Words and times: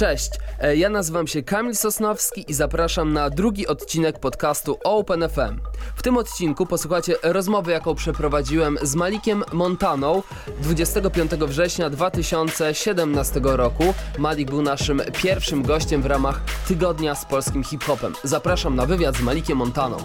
Cześć, 0.00 0.30
e, 0.60 0.76
ja 0.76 0.88
nazywam 0.88 1.26
się 1.26 1.42
Kamil 1.42 1.76
Sosnowski 1.76 2.44
i 2.48 2.54
zapraszam 2.54 3.12
na 3.12 3.30
drugi 3.30 3.66
odcinek 3.66 4.18
podcastu 4.18 4.78
Open 4.84 5.28
FM. 5.28 5.60
W 5.96 6.02
tym 6.02 6.16
odcinku 6.16 6.66
posłuchacie 6.66 7.14
rozmowy, 7.22 7.72
jaką 7.72 7.94
przeprowadziłem 7.94 8.78
z 8.82 8.94
Malikiem 8.94 9.44
Montaną 9.52 10.22
25 10.60 11.30
września 11.30 11.90
2017 11.90 13.40
roku. 13.42 13.94
Malik 14.18 14.50
był 14.50 14.62
naszym 14.62 15.02
pierwszym 15.22 15.62
gościem 15.62 16.02
w 16.02 16.06
ramach 16.06 16.40
Tygodnia 16.68 17.14
z 17.14 17.24
polskim 17.24 17.64
hip-hopem. 17.64 18.12
Zapraszam 18.24 18.76
na 18.76 18.86
wywiad 18.86 19.16
z 19.16 19.20
Malikiem 19.20 19.58
Montaną. 19.58 19.96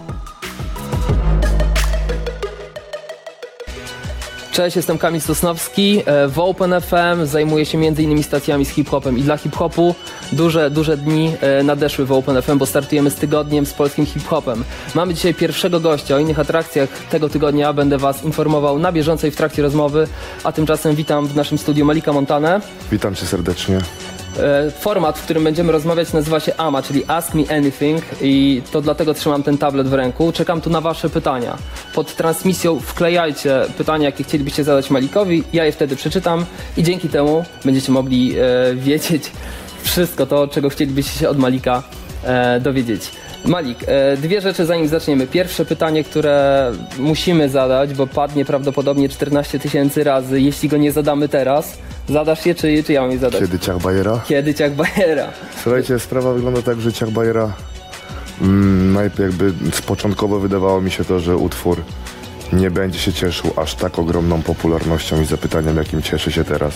Cześć, 4.56 4.76
jestem 4.76 4.98
Kamil 4.98 5.22
Sosnowski. 5.22 6.04
E, 6.06 6.28
W 6.28 6.40
Open 6.40 6.82
FM 6.82 7.26
zajmuję 7.26 7.66
się 7.66 7.78
m.in. 7.78 8.24
stacjami 8.24 8.66
z 8.66 8.70
hip-hopem 8.70 9.18
i 9.18 9.22
dla 9.22 9.38
hip-hopu 9.38 9.96
duże, 10.32 10.70
duże 10.70 10.98
dni 10.98 11.32
e, 11.42 11.64
nadeszły 11.64 12.06
w 12.06 12.12
Open 12.12 12.42
FM, 12.42 12.58
bo 12.58 12.66
startujemy 12.66 13.10
z 13.10 13.16
tygodniem 13.16 13.66
z 13.66 13.74
polskim 13.74 14.06
hip-hopem. 14.06 14.64
Mamy 14.96 15.14
dzisiaj 15.14 15.34
pierwszego 15.34 15.80
gościa. 15.80 16.16
O 16.16 16.20
innych 16.20 16.40
atrakcjach 16.40 16.90
tego 16.90 17.30
tygodnia 17.30 17.74
będę 17.74 17.98
Was 17.98 18.24
informował 18.24 18.80
na 18.80 18.92
bieżąco 18.92 19.28
i 19.28 19.32
w 19.32 19.36
trakcie 19.36 19.62
rozmowy, 19.62 20.08
a 20.44 20.52
tymczasem 20.52 20.96
witam 20.96 21.28
w 21.28 21.36
naszym 21.36 21.58
studiu 21.58 21.86
Malika 21.86 22.14
Montanę. 22.14 22.62
Witam 22.92 23.16
cię 23.16 23.26
serdecznie. 23.26 23.80
E, 24.40 24.72
Format, 24.72 25.20
w 25.20 25.24
którym 25.24 25.44
będziemy 25.44 25.72
rozmawiać 25.72 26.14
nazywa 26.14 26.40
się 26.40 26.56
AMA, 26.58 26.82
czyli 26.82 27.04
Ask 27.08 27.34
Me 27.34 27.44
Anything 27.58 28.02
i 28.22 28.62
to 28.72 28.82
dlatego 28.82 29.14
trzymam 29.14 29.44
ten 29.44 29.58
tablet 29.58 29.88
w 29.88 29.94
ręku. 29.94 30.32
Czekam 30.32 30.62
tu 30.62 30.70
na 30.70 30.82
wasze 30.82 31.10
pytania. 31.10 31.58
Pod 31.94 32.16
transmisją 32.16 32.80
wklejajcie 32.80 33.62
pytania, 33.78 34.06
jakie 34.06 34.24
chcielibyście 34.24 34.64
zadać 34.64 34.90
Malikowi, 34.90 35.44
ja 35.54 35.66
je 35.66 35.72
wtedy 35.72 35.96
przeczytam 35.96 36.46
i 36.78 36.84
dzięki 36.84 37.10
temu 37.10 37.44
będziecie 37.66 37.92
mogli 37.92 38.36
e, 38.40 38.76
wiedzieć 38.76 39.32
wszystko 39.84 40.26
to, 40.26 40.48
czego 40.48 40.70
chcielibyście 40.70 41.20
się 41.20 41.30
od 41.30 41.38
Malika 41.38 41.84
e, 42.24 42.60
dowiedzieć. 42.60 43.12
Malik, 43.46 43.78
e, 43.88 44.18
dwie 44.18 44.42
rzeczy 44.42 44.66
zanim 44.66 44.88
zaczniemy. 44.88 45.28
Pierwsze 45.28 45.66
pytanie, 45.66 46.04
które 46.04 46.72
musimy 47.00 47.50
zadać, 47.50 47.94
bo 47.94 48.08
padnie 48.08 48.46
prawdopodobnie 48.46 49.10
14 49.10 49.60
tysięcy 49.60 50.04
razy, 50.04 50.42
jeśli 50.42 50.70
go 50.70 50.78
nie 50.78 50.92
zadamy 50.92 51.30
teraz. 51.30 51.78
Zadasz 52.10 52.46
je, 52.46 52.56
czy, 52.56 52.84
czy 52.84 52.94
ja 52.94 53.02
mam 53.02 53.12
je 53.12 53.18
zadać? 53.18 53.42
Kiedy 53.42 53.60
ciach 53.60 53.78
Bajera? 53.78 54.22
Kiedy 54.28 54.54
ciach 54.54 54.76
Bajera? 54.76 55.28
Słuchajcie, 55.64 56.00
sprawa 56.00 56.34
wygląda 56.34 56.62
tak, 56.62 56.82
że 56.82 56.94
ciach 56.94 57.10
Bajera 57.10 57.54
mm, 58.42 58.94
najpierw 58.94 59.42
jakby 59.42 59.54
początkowo 59.88 60.40
wydawało 60.40 60.82
mi 60.82 60.92
się 60.92 61.06
to, 61.06 61.20
że 61.20 61.38
utwór 61.38 61.82
nie 62.54 62.72
będzie 62.72 63.00
się 63.00 63.14
cieszył 63.14 63.54
aż 63.56 63.76
tak 63.76 64.00
ogromną 64.00 64.42
popularnością 64.42 65.22
i 65.22 65.26
zapytaniem, 65.26 65.78
jakim 65.78 66.02
cieszy 66.02 66.32
się 66.32 66.44
teraz. 66.44 66.74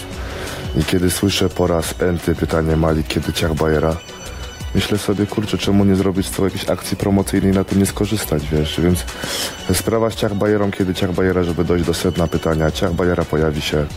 I 0.78 0.84
kiedy 0.84 1.12
słyszę 1.12 1.50
po 1.50 1.68
raz 1.68 1.96
enty 2.02 2.36
pytanie 2.36 2.76
Mali, 2.76 3.04
kiedy 3.04 3.34
ciach 3.34 3.54
Bajera, 3.54 3.98
myślę 4.76 4.98
sobie, 4.98 5.26
kurczę, 5.26 5.58
czemu 5.58 5.86
nie 5.86 5.96
zrobić 5.96 6.28
z 6.28 6.32
tego 6.32 6.46
jakiejś 6.46 6.70
akcji 6.70 6.98
promocyjnej 6.98 7.52
na 7.52 7.64
tym 7.64 7.80
nie 7.80 7.86
skorzystać, 7.86 8.44
wiesz, 8.52 8.82
więc 8.82 9.06
sprawa 9.74 10.10
z 10.10 10.16
Ciach 10.16 10.34
Bajerą, 10.34 10.72
kiedy 10.72 10.94
Ciach 10.94 11.12
Bajera, 11.12 11.44
żeby 11.44 11.64
dojść 11.66 11.86
do 11.86 11.94
sedna 11.94 12.28
pytania, 12.28 12.72
Ciach 12.72 12.94
Bajera 12.94 13.26
pojawi 13.26 13.62
się 13.62 13.78
e, 13.78 13.88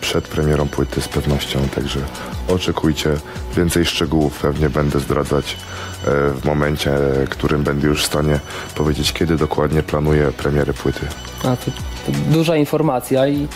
przed 0.00 0.28
premierą 0.28 0.68
płyty 0.68 1.00
z 1.00 1.08
pewnością, 1.08 1.68
także 1.74 2.00
oczekujcie, 2.48 3.10
więcej 3.56 3.86
szczegółów. 3.86 4.38
Pewnie 4.38 4.70
będę 4.70 5.00
zdradzać 5.00 5.56
e, 6.06 6.30
w 6.30 6.44
momencie, 6.44 6.90
w 7.26 7.28
którym 7.28 7.62
będę 7.62 7.86
już 7.86 8.02
w 8.02 8.06
stanie 8.06 8.40
powiedzieć, 8.74 9.12
kiedy 9.12 9.36
dokładnie 9.36 9.82
planuję 9.82 10.32
premierę 10.32 10.74
płyty. 10.74 11.06
A, 11.44 11.56
to, 11.56 11.70
to 12.06 12.12
duża 12.30 12.56
informacja 12.56 13.28
i 13.28 13.48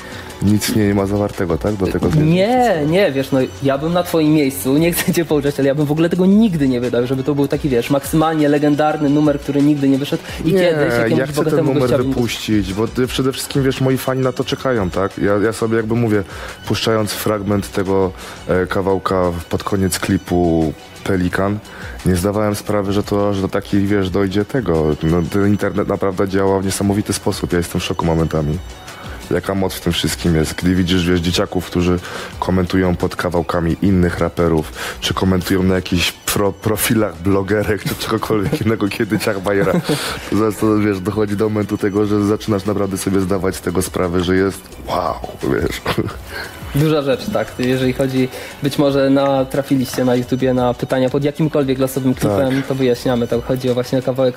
Nic 0.43 0.77
nie 0.77 0.95
ma 0.95 1.07
zawartego, 1.07 1.59
tak? 1.59 1.75
Do 1.75 1.87
tego 1.87 2.11
zmierzam. 2.11 2.31
nie, 2.31 2.83
nie, 2.87 3.13
wiesz, 3.13 3.33
no 3.33 3.39
ja 3.63 3.79
bym 3.79 3.93
na 3.93 4.03
twoim 4.03 4.33
miejscu, 4.33 4.79
nie 4.79 4.93
chcę 4.93 5.13
cię 5.13 5.25
pouczać, 5.25 5.59
ale 5.59 5.69
ja 5.69 5.75
bym 5.75 5.87
w 5.87 5.93
ogóle 5.93 6.09
tego 6.09 6.27
nigdy 6.27 6.69
nie 6.69 6.81
wydał, 6.81 7.07
żeby 7.07 7.25
to 7.25 7.35
był 7.35 7.49
taki, 7.49 7.69
wiesz, 7.69 7.91
maksymalnie 7.91 8.49
legendarny 8.49 9.11
numer, 9.11 9.41
który 9.41 9.63
nigdy 9.63 9.89
nie 9.89 9.99
wyszedł 9.99 10.23
i 10.45 10.53
Nie, 10.53 10.61
kiedyś 10.61 10.95
jakiemuś 10.99 11.19
ja 11.19 11.27
chcę 11.27 11.45
ten 11.45 11.65
numer 11.65 12.05
wypuścić, 12.05 12.75
bo 12.75 12.89
ty, 12.89 13.07
przede 13.07 13.33
wszystkim, 13.33 13.63
wiesz, 13.63 13.81
moi 13.81 13.99
fani 13.99 14.23
na 14.23 14.33
to 14.33 14.45
czekają, 14.45 14.91
tak? 14.91 15.19
Ja, 15.19 15.33
ja 15.37 15.53
sobie 15.53 15.77
jakby 15.77 15.95
mówię, 15.95 16.23
puszczając 16.67 17.13
fragment 17.13 17.73
tego 17.73 18.13
e, 18.49 18.67
kawałka 18.67 19.33
pod 19.49 19.65
koniec 19.65 19.99
klipu 19.99 20.73
Pelikan, 20.99 21.59
nie 22.07 22.17
zdawałem 22.17 22.55
sprawy, 22.55 22.93
że 22.93 23.03
to, 23.03 23.35
że 23.35 23.43
do 23.43 23.49
takich, 23.49 23.89
wiesz, 23.89 24.11
dojdzie 24.11 24.45
tego. 24.45 24.97
No, 25.03 25.23
ten 25.31 25.47
internet 25.47 25.89
naprawdę 25.89 26.29
działa 26.29 26.61
w 26.61 26.65
niesamowity 26.65 27.13
sposób, 27.13 27.53
ja 27.53 27.59
jestem 27.59 27.81
w 27.81 27.85
szoku 27.85 28.07
momentami. 28.07 28.59
Jaka 29.31 29.55
moc 29.55 29.75
w 29.75 29.81
tym 29.81 29.93
wszystkim 29.93 30.37
jest. 30.37 30.55
Gdy 30.55 30.75
widzisz, 30.75 31.11
wiesz, 31.11 31.21
dzieciaków, 31.21 31.67
którzy 31.67 31.99
komentują 32.39 32.97
pod 32.97 33.17
kawałkami 33.17 33.77
innych 33.83 34.19
raperów, 34.19 34.73
czy 35.01 35.15
komentują 35.15 35.63
na 35.63 35.75
jakichś 35.75 36.13
pro, 36.13 36.53
profilach 36.53 37.23
blogerek, 37.23 37.85
czy 37.85 37.95
czegokolwiek 37.95 38.61
innego, 38.67 38.89
kiedy 38.89 39.19
ciach 39.19 39.43
bajera, 39.43 39.73
to 40.31 40.37
zaraz 40.37 40.57
to, 40.57 40.79
wiesz, 40.79 41.01
dochodzi 41.01 41.37
do 41.37 41.49
momentu 41.49 41.79
tego, 41.79 42.07
że 42.07 42.27
zaczynasz 42.27 42.65
naprawdę 42.65 42.99
sobie 42.99 43.21
zdawać 43.21 43.57
z 43.57 43.61
tego 43.61 43.83
sprawę, 43.83 44.25
że 44.25 44.37
jest 44.37 44.63
wow, 44.87 45.15
wiesz. 45.43 45.81
Duża 46.75 47.03
rzecz, 47.03 47.21
tak, 47.33 47.53
jeżeli 47.59 47.93
chodzi, 47.93 48.29
być 48.63 48.79
może 48.79 49.11
na, 49.11 49.45
trafiliście 49.45 50.05
na 50.05 50.15
YouTubie 50.15 50.55
na 50.55 50.75
pytania 50.75 51.11
pod 51.11 51.25
jakimkolwiek 51.25 51.79
losowym 51.79 52.15
klipem, 52.15 52.63
to 52.69 52.75
wyjaśniamy, 52.75 53.29
to 53.29 53.41
chodzi 53.41 53.71
o 53.71 53.75
właśnie 53.75 54.03
kawałek 54.03 54.35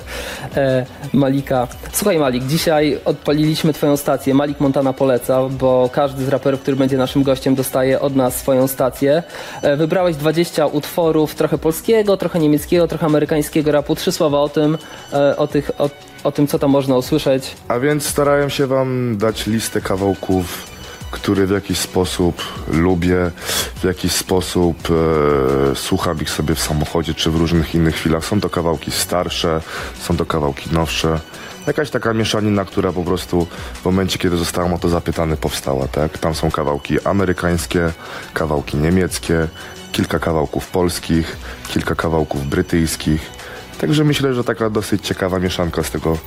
e, 0.56 0.86
Malika. 1.12 1.68
Słuchaj 1.92 2.18
Malik, 2.18 2.44
dzisiaj 2.44 2.98
odpaliliśmy 3.04 3.72
twoją 3.72 3.96
stację, 3.96 4.34
Malik 4.34 4.60
Montana 4.60 4.92
poleca, 4.92 5.48
bo 5.48 5.90
każdy 5.92 6.24
z 6.24 6.28
raperów, 6.28 6.60
który 6.60 6.76
będzie 6.76 6.96
naszym 6.96 7.22
gościem 7.22 7.54
dostaje 7.54 8.00
od 8.00 8.16
nas 8.16 8.36
swoją 8.36 8.68
stację. 8.68 9.22
E, 9.62 9.76
wybrałeś 9.76 10.16
20 10.16 10.66
utworów, 10.66 11.34
trochę 11.34 11.58
polskiego, 11.58 12.16
trochę 12.16 12.38
niemieckiego, 12.38 12.88
trochę 12.88 13.06
amerykańskiego 13.06 13.72
rapu. 13.72 13.94
Trzy 13.94 14.12
słowa 14.12 14.40
o 14.40 14.48
tym, 14.48 14.78
e, 15.12 15.36
o, 15.36 15.46
tych, 15.46 15.70
o, 15.78 15.90
o 16.24 16.32
tym, 16.32 16.46
co 16.46 16.58
tam 16.58 16.70
można 16.70 16.96
usłyszeć. 16.96 17.56
A 17.68 17.78
więc 17.78 18.06
starałem 18.06 18.50
się 18.50 18.66
wam 18.66 19.16
dać 19.18 19.46
listę 19.46 19.80
kawałków, 19.80 20.71
które 21.12 21.46
w 21.46 21.50
jakiś 21.50 21.78
sposób 21.78 22.42
lubię, 22.68 23.30
w 23.76 23.84
jakiś 23.84 24.12
sposób 24.12 24.76
e, 24.90 25.76
słucham 25.76 26.20
ich 26.20 26.30
sobie 26.30 26.54
w 26.54 26.60
samochodzie 26.60 27.14
czy 27.14 27.30
w 27.30 27.36
różnych 27.36 27.74
innych 27.74 27.94
chwilach. 27.94 28.24
Są 28.24 28.40
to 28.40 28.50
kawałki 28.50 28.90
starsze, 28.90 29.60
są 30.00 30.16
to 30.16 30.26
kawałki 30.26 30.70
nowsze. 30.72 31.20
Jakaś 31.66 31.90
taka 31.90 32.14
mieszanina, 32.14 32.64
która 32.64 32.92
po 32.92 33.02
prostu 33.02 33.46
w 33.74 33.84
momencie, 33.84 34.18
kiedy 34.18 34.36
zostałem 34.36 34.72
o 34.74 34.78
to 34.78 34.88
zapytany, 34.88 35.36
powstała, 35.36 35.88
tak? 35.88 36.18
Tam 36.18 36.34
są 36.34 36.50
kawałki 36.50 37.00
amerykańskie, 37.04 37.92
kawałki 38.34 38.76
niemieckie, 38.76 39.48
kilka 39.92 40.18
kawałków 40.18 40.66
polskich, 40.66 41.36
kilka 41.68 41.94
kawałków 41.94 42.46
brytyjskich. 42.46 43.30
Także 43.78 44.04
myślę, 44.04 44.34
że 44.34 44.44
taka 44.44 44.70
dosyć 44.70 45.06
ciekawa 45.06 45.38
mieszanka 45.38 45.82
z 45.82 45.90
tego 45.90 46.18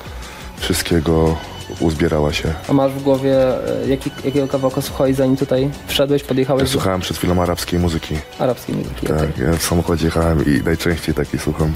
wszystkiego 0.58 1.36
uzbierała 1.80 2.32
się. 2.32 2.52
A 2.68 2.72
masz 2.72 2.92
w 2.92 3.02
głowie, 3.02 3.38
e, 3.84 3.88
jaki, 3.88 4.10
jakiego 4.24 4.48
kawałka 4.48 4.80
słuchałeś, 4.82 5.16
zanim 5.16 5.36
tutaj 5.36 5.70
wszedłeś, 5.86 6.22
podjechałeś 6.22 6.62
Ja 6.62 6.68
słuchałem 6.68 7.00
przed 7.00 7.16
chwilą 7.16 7.42
arabskiej 7.42 7.78
muzyki. 7.80 8.14
arabskiej 8.38 8.74
muzyki? 8.76 9.06
Tak, 9.06 9.38
ja 9.38 9.52
w 9.52 9.62
samochodzie 9.62 10.04
jechałem 10.04 10.44
i 10.46 10.62
najczęściej 10.64 11.14
takiej 11.14 11.40
słucham. 11.40 11.72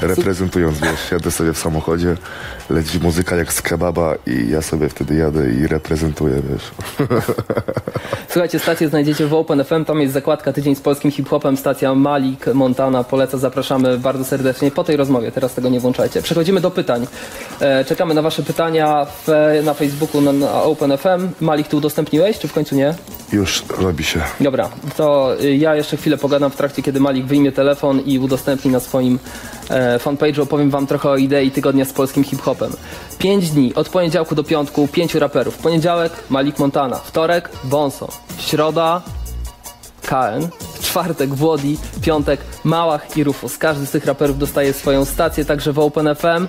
Reprezentując, 0.00 0.78
wiesz, 0.80 1.10
jadę 1.12 1.30
sobie 1.30 1.52
w 1.52 1.58
samochodzie, 1.58 2.16
leci 2.72 2.98
muzyka 2.98 3.36
jak 3.36 3.52
z 3.52 3.62
kebaba 3.62 4.14
i 4.26 4.48
ja 4.50 4.62
sobie 4.62 4.88
wtedy 4.88 5.14
jadę 5.14 5.50
i 5.50 5.66
reprezentuję, 5.66 6.42
wiesz. 6.50 6.70
Słuchajcie, 8.28 8.58
stację 8.58 8.88
znajdziecie 8.88 9.26
w 9.26 9.34
Open 9.34 9.64
FM, 9.64 9.84
tam 9.84 10.00
jest 10.00 10.14
zakładka 10.14 10.52
Tydzień 10.52 10.74
z 10.74 10.80
polskim 10.80 11.10
hip-hopem, 11.10 11.56
stacja 11.56 11.94
Malik, 11.94 12.46
Montana, 12.54 13.04
poleca, 13.04 13.38
zapraszamy 13.38 13.98
bardzo 13.98 14.24
serdecznie 14.24 14.70
po 14.70 14.84
tej 14.84 14.96
rozmowie, 14.96 15.32
teraz 15.32 15.54
tego 15.54 15.68
nie 15.68 15.80
włączajcie. 15.80 16.22
Przechodzimy 16.22 16.60
do 16.60 16.70
pytań. 16.70 17.06
E, 17.60 17.84
czekamy 17.84 18.14
na 18.14 18.22
wasze 18.22 18.42
pytania 18.42 19.06
na 19.64 19.74
Facebooku, 19.74 20.20
na, 20.20 20.32
na 20.32 20.62
Open 20.62 20.98
FM. 20.98 21.28
Malik, 21.40 21.68
ty 21.68 21.76
udostępniłeś, 21.76 22.38
czy 22.38 22.48
w 22.48 22.52
końcu 22.52 22.74
nie? 22.74 22.94
Już 23.32 23.64
robi 23.78 24.04
się. 24.04 24.20
Dobra, 24.40 24.68
to 24.96 25.36
y, 25.42 25.56
ja 25.56 25.76
jeszcze 25.76 25.96
chwilę 25.96 26.18
pogadam 26.18 26.50
w 26.50 26.56
trakcie, 26.56 26.82
kiedy 26.82 27.00
Malik 27.00 27.26
wyjmie 27.26 27.52
telefon 27.52 28.00
i 28.00 28.18
udostępni 28.18 28.70
na 28.70 28.80
swoim 28.80 29.18
e, 29.70 29.98
fanpage'u. 29.98 30.42
Opowiem 30.42 30.70
wam 30.70 30.86
trochę 30.86 31.08
o 31.08 31.16
idei 31.16 31.50
tygodnia 31.50 31.84
z 31.84 31.92
polskim 31.92 32.24
hip-hopem. 32.24 32.61
Pięć 33.18 33.50
dni, 33.50 33.74
od 33.74 33.88
poniedziałku 33.88 34.34
do 34.34 34.44
piątku, 34.44 34.88
pięciu 34.92 35.18
raperów. 35.18 35.58
Poniedziałek 35.58 36.12
Malik 36.30 36.58
Montana, 36.58 36.96
wtorek 36.96 37.50
Bonson, 37.64 38.08
środa 38.38 39.02
KN, 40.02 40.48
czwartek 40.80 41.34
Włodi, 41.34 41.78
piątek 42.02 42.40
Małach 42.64 43.16
i 43.16 43.24
Rufus. 43.24 43.58
Każdy 43.58 43.86
z 43.86 43.90
tych 43.90 44.06
raperów 44.06 44.38
dostaje 44.38 44.72
swoją 44.72 45.04
stację, 45.04 45.44
także 45.44 45.72
w 45.72 45.78
Open 45.78 46.14
FM. 46.14 46.48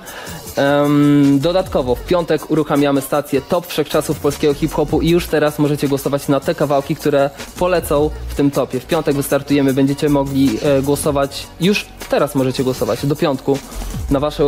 Em, 0.56 1.40
dodatkowo 1.40 1.96
w 1.96 2.06
piątek 2.06 2.52
uruchamiamy 2.52 3.02
stację 3.02 3.42
Top 3.42 3.68
Wszechczasów 3.68 4.20
polskiego 4.20 4.54
hip-hopu 4.54 5.02
i 5.02 5.10
już 5.10 5.28
teraz 5.28 5.60
możecie 5.60 5.88
głosować 5.88 6.28
na 6.28 6.40
te 6.40 6.56
kawałki, 6.56 6.96
które 6.96 7.30
polecą 7.60 8.10
w 8.28 8.36
tym 8.36 8.52
topie. 8.52 8.80
W 8.80 8.86
piątek 8.86 9.16
wystartujemy, 9.16 9.74
będziecie 9.74 10.10
mogli 10.10 10.58
e, 10.64 10.82
głosować 10.82 11.48
już 11.62 11.86
teraz 12.14 12.36
możecie 12.36 12.64
głosować, 12.64 13.06
do 13.06 13.16
piątku, 13.16 13.58
na 14.10 14.20
wasze, 14.20 14.44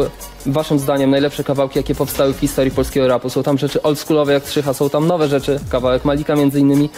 waszym 0.45 0.79
zdaniem 0.79 1.11
najlepsze 1.11 1.43
kawałki, 1.43 1.79
jakie 1.79 1.95
powstały 1.95 2.33
w 2.33 2.37
historii 2.37 2.71
polskiego 2.71 3.07
rapu. 3.07 3.29
Są 3.29 3.43
tam 3.43 3.57
rzeczy 3.57 3.81
oldschoolowe 3.81 4.33
jak 4.33 4.43
Trzycha, 4.43 4.73
są 4.73 4.89
tam 4.89 5.07
nowe 5.07 5.27
rzeczy, 5.27 5.59
kawałek 5.69 6.05
Malika 6.05 6.35
między 6.35 6.59
innymi. 6.59 6.89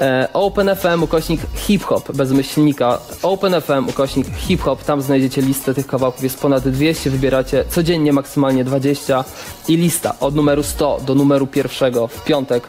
E, 0.00 0.28
OpenFM, 0.32 1.02
ukośnik 1.02 1.40
hip-hop, 1.54 2.12
bez 2.12 2.32
myślnika. 2.32 2.98
OpenFM, 3.22 3.88
ukośnik 3.88 4.05
hip-hop, 4.36 4.84
tam 4.84 5.02
znajdziecie 5.02 5.42
listę 5.42 5.74
tych 5.74 5.86
kawałków, 5.86 6.22
jest 6.22 6.40
ponad 6.40 6.68
200, 6.68 7.10
wybieracie 7.10 7.64
codziennie 7.70 8.12
maksymalnie 8.12 8.64
20 8.64 9.24
i 9.68 9.76
lista 9.76 10.14
od 10.20 10.34
numeru 10.34 10.62
100 10.62 11.00
do 11.06 11.14
numeru 11.14 11.46
pierwszego 11.46 12.06
w 12.06 12.24
piątek 12.24 12.68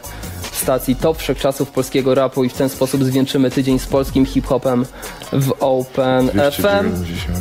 w 0.52 0.56
stacji 0.56 0.96
Top 0.96 1.18
Wszechczasów 1.18 1.70
polskiego 1.70 2.14
rapu 2.14 2.44
i 2.44 2.48
w 2.48 2.54
ten 2.54 2.68
sposób 2.68 3.04
zwieńczymy 3.04 3.50
tydzień 3.50 3.78
z 3.78 3.86
polskim 3.86 4.26
hip-hopem 4.26 4.84
w 5.32 5.52
Open 5.60 6.28
FM. 6.28 6.32
290. 6.32 7.38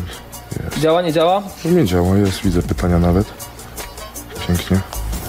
Jest. 0.63 0.79
Działa, 0.79 1.01
nie 1.01 1.13
działa? 1.13 1.43
Nie 1.65 1.85
działa, 1.85 2.17
jest, 2.17 2.41
widzę 2.41 2.61
pytania 2.61 2.99
nawet. 2.99 3.27
Pięknie. 4.47 4.79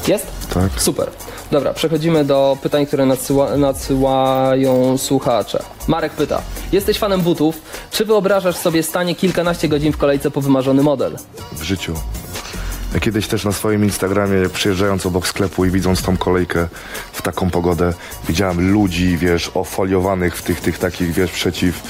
Jest? 0.08 0.37
Tak. 0.58 0.82
Super. 0.82 1.10
Dobra, 1.50 1.72
przechodzimy 1.72 2.24
do 2.24 2.56
pytań, 2.62 2.86
które 2.86 3.06
nadsyła, 3.06 3.56
nadsyłają 3.56 4.98
słuchacze. 4.98 5.62
Marek 5.88 6.12
pyta: 6.12 6.42
Jesteś 6.72 6.98
fanem 6.98 7.20
butów? 7.20 7.62
Czy 7.90 8.04
wyobrażasz 8.04 8.56
sobie 8.56 8.82
stanie 8.82 9.14
kilkanaście 9.14 9.68
godzin 9.68 9.92
w 9.92 9.96
kolejce 9.96 10.30
po 10.30 10.40
wymarzony 10.40 10.82
model? 10.82 11.16
W 11.52 11.62
życiu. 11.62 11.94
Ja 12.98 13.02
kiedyś 13.02 13.28
też 13.28 13.44
na 13.44 13.52
swoim 13.52 13.84
Instagramie, 13.84 14.48
przyjeżdżając 14.48 15.06
obok 15.06 15.26
sklepu 15.26 15.64
i 15.64 15.70
widząc 15.70 16.02
tą 16.02 16.16
kolejkę 16.16 16.68
w 17.12 17.22
taką 17.22 17.50
pogodę, 17.50 17.92
widziałem 18.28 18.72
ludzi, 18.72 19.16
wiesz, 19.16 19.50
ofoliowanych 19.54 20.36
w 20.36 20.42
tych, 20.42 20.60
tych 20.60 20.78
takich, 20.78 21.12
wiesz, 21.12 21.30
przeciw, 21.30 21.82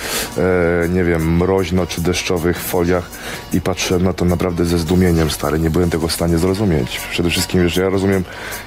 e, 0.84 0.88
nie 0.88 1.04
wiem, 1.04 1.36
mroźno 1.36 1.86
czy 1.86 2.00
deszczowych 2.00 2.58
foliach 2.58 3.10
i 3.52 3.60
patrzyłem 3.60 4.02
na 4.02 4.12
to 4.12 4.24
naprawdę 4.24 4.64
ze 4.64 4.78
zdumieniem, 4.78 5.30
stary. 5.30 5.58
Nie 5.58 5.70
byłem 5.70 5.90
tego 5.90 6.08
w 6.08 6.12
stanie 6.12 6.38
zrozumieć. 6.38 7.00
Przede 7.10 7.30
wszystkim, 7.30 7.62
wiesz, 7.62 7.76
ja 7.76 7.88
rozumiem, 7.88 8.24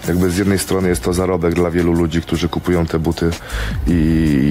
jakby 0.08 0.30
z 0.30 0.38
jednej 0.38 0.60
strony 0.60 0.90
jest 0.90 1.04
to 1.04 1.14
zarobek 1.14 1.54
dla 1.54 1.72
wielu 1.72 1.94
ludzi, 1.94 2.22
którzy 2.22 2.50
kupują 2.50 2.86
te 2.86 3.00
buty 3.00 3.30
i, 3.88 3.92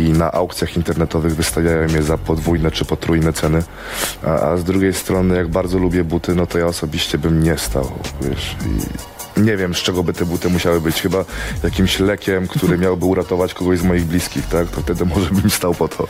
i 0.09 0.19
na 0.19 0.33
aukcjach 0.33 0.77
internetowych 0.77 1.37
wystawiają 1.37 1.89
je 1.89 2.03
za 2.03 2.19
podwójne 2.19 2.71
czy 2.71 2.85
potrójne 2.85 3.33
ceny, 3.33 3.63
a, 4.25 4.29
a 4.29 4.57
z 4.57 4.65
drugiej 4.65 4.95
strony, 4.95 5.37
jak 5.37 5.49
bardzo 5.49 5.79
lubię 5.79 6.05
buty, 6.05 6.35
no 6.35 6.47
to 6.47 6.59
ja 6.59 6.67
osobiście 6.67 7.19
bym 7.19 7.43
nie 7.43 7.59
stał, 7.59 7.80
wiesz, 8.21 8.57
i 8.67 9.11
nie 9.41 9.57
wiem, 9.57 9.75
z 9.75 9.79
czego 9.79 10.03
by 10.03 10.13
te 10.13 10.25
buty 10.25 10.49
musiały 10.49 10.81
być. 10.81 11.03
Chyba 11.03 11.25
jakimś 11.65 11.99
lekiem, 11.99 12.49
który 12.49 12.79
miałby 12.85 13.07
uratować 13.07 13.55
kogoś 13.55 13.79
z 13.79 13.83
moich 13.83 14.05
bliskich, 14.05 14.47
tak? 14.47 14.69
To 14.69 14.81
wtedy 14.81 15.05
może 15.05 15.31
bym 15.31 15.51
stał 15.51 15.75
po 15.75 15.89
to. 15.89 16.07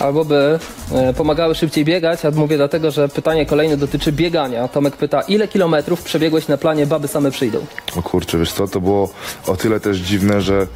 Albo 0.00 0.24
by 0.24 0.58
e, 0.92 1.14
pomagały 1.14 1.54
szybciej 1.54 1.84
biegać, 1.84 2.24
a 2.24 2.30
mówię 2.30 2.56
dlatego, 2.56 2.90
że 2.90 3.08
pytanie 3.08 3.46
kolejne 3.46 3.76
dotyczy 3.76 4.12
biegania. 4.12 4.68
Tomek 4.68 4.96
pyta, 4.96 5.20
ile 5.20 5.48
kilometrów 5.48 6.02
przebiegłeś 6.02 6.48
na 6.48 6.56
planie 6.56 6.86
Baby 6.86 7.08
Same 7.08 7.30
Przyjdą? 7.30 7.66
O 7.96 8.02
kurczę, 8.02 8.38
wiesz 8.38 8.52
co, 8.52 8.68
to 8.68 8.80
było 8.80 9.10
o 9.46 9.56
tyle 9.56 9.80
też 9.80 9.98
dziwne, 9.98 10.40
że 10.40 10.66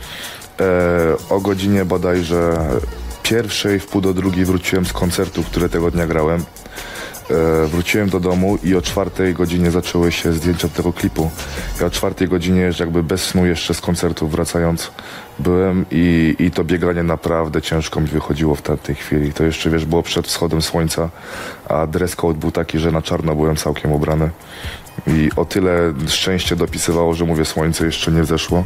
e, 0.60 0.70
o 1.30 1.40
godzinie 1.40 1.84
bodajże 1.84 2.58
pierwszej 3.22 3.80
w 3.80 3.86
pół 3.86 4.00
do 4.00 4.14
drugiej 4.14 4.44
wróciłem 4.44 4.86
z 4.86 4.92
koncertu, 4.92 5.42
który 5.42 5.68
tego 5.68 5.90
dnia 5.90 6.06
grałem. 6.06 6.44
E, 7.30 7.66
wróciłem 7.66 8.08
do 8.08 8.20
domu 8.20 8.58
i 8.64 8.74
o 8.74 8.82
czwartej 8.82 9.34
godzinie 9.34 9.70
zaczęły 9.70 10.12
się 10.12 10.32
zdjęcia 10.32 10.68
tego 10.68 10.92
klipu. 10.92 11.30
Ja 11.80 11.86
o 11.86 11.90
czwartej 11.90 12.28
godzinie 12.28 12.70
jakby 12.80 13.02
bez 13.02 13.24
snu 13.24 13.46
jeszcze 13.46 13.74
z 13.74 13.80
koncertu 13.80 14.28
wracając 14.28 14.90
byłem 15.38 15.84
i, 15.90 16.36
i 16.38 16.50
to 16.50 16.64
bieganie 16.64 17.02
naprawdę 17.02 17.62
ciężko 17.62 18.00
mi 18.00 18.06
wychodziło 18.06 18.54
w 18.54 18.62
tamtej 18.62 18.94
chwili. 18.94 19.32
To 19.32 19.44
jeszcze 19.44 19.70
wiesz, 19.70 19.84
było 19.84 20.02
przed 20.02 20.26
wschodem 20.26 20.62
słońca, 20.62 21.08
a 21.68 21.86
dress 21.86 22.16
code 22.16 22.38
był 22.38 22.50
taki, 22.50 22.78
że 22.78 22.92
na 22.92 23.02
czarno 23.02 23.34
byłem 23.34 23.56
całkiem 23.56 23.92
ubrany. 23.92 24.30
I 25.06 25.30
o 25.36 25.44
tyle 25.44 25.92
szczęście 26.06 26.56
dopisywało, 26.56 27.14
że 27.14 27.24
mówię, 27.24 27.44
słońce 27.44 27.86
jeszcze 27.86 28.12
nie 28.12 28.24
zeszło. 28.24 28.64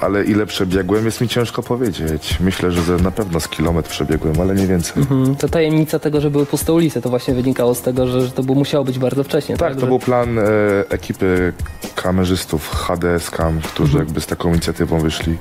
Ale 0.00 0.24
ile 0.24 0.46
przebiegłem, 0.46 1.04
jest 1.04 1.20
mi 1.20 1.28
ciężko 1.28 1.62
powiedzieć. 1.62 2.36
Myślę, 2.40 2.72
że 2.72 2.96
na 2.96 3.10
pewno 3.10 3.40
z 3.40 3.48
kilometr 3.48 3.90
przebiegłem, 3.90 4.40
ale 4.40 4.54
nie 4.54 4.66
więcej. 4.66 5.04
Hmm, 5.04 5.36
to 5.36 5.48
tajemnica 5.48 5.98
tego, 5.98 6.20
że 6.20 6.30
były 6.30 6.46
puste 6.46 6.72
ulice, 6.72 7.02
to 7.02 7.10
właśnie 7.10 7.34
wynikało 7.34 7.74
z 7.74 7.82
tego, 7.82 8.06
że, 8.06 8.26
że 8.26 8.32
to 8.32 8.42
było, 8.42 8.58
musiało 8.58 8.84
być 8.84 8.98
bardzo 8.98 9.24
wcześnie. 9.24 9.56
Tak, 9.56 9.74
to 9.74 9.80
że... 9.80 9.86
był 9.86 9.98
plan 9.98 10.38
e, 10.38 10.42
ekipy 10.88 11.52
kamerzystów 11.94 12.70
HDS 12.70 13.30
Cam, 13.30 13.60
którzy 13.60 13.98
jakby 13.98 14.20
z 14.20 14.26
taką 14.26 14.48
inicjatywą 14.48 15.00
wyszli. 15.00 15.38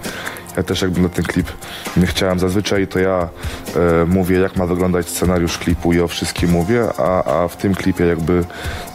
Ja 0.60 0.64
też 0.64 0.82
jakby 0.82 1.02
na 1.02 1.10
ten 1.10 1.26
klip 1.26 1.52
nie 1.98 2.08
chciałem. 2.08 2.40
Zazwyczaj 2.40 2.88
to 2.88 3.00
ja 3.00 3.30
e, 3.76 4.06
mówię, 4.06 4.40
jak 4.40 4.56
ma 4.56 4.66
wyglądać 4.66 5.10
scenariusz 5.10 5.58
klipu 5.58 5.94
i 5.94 6.00
o 6.00 6.08
wszystkim 6.08 6.50
mówię, 6.50 6.88
a, 6.98 7.24
a 7.24 7.48
w 7.48 7.58
tym 7.58 7.76
klipie 7.76 8.06
jakby 8.06 8.44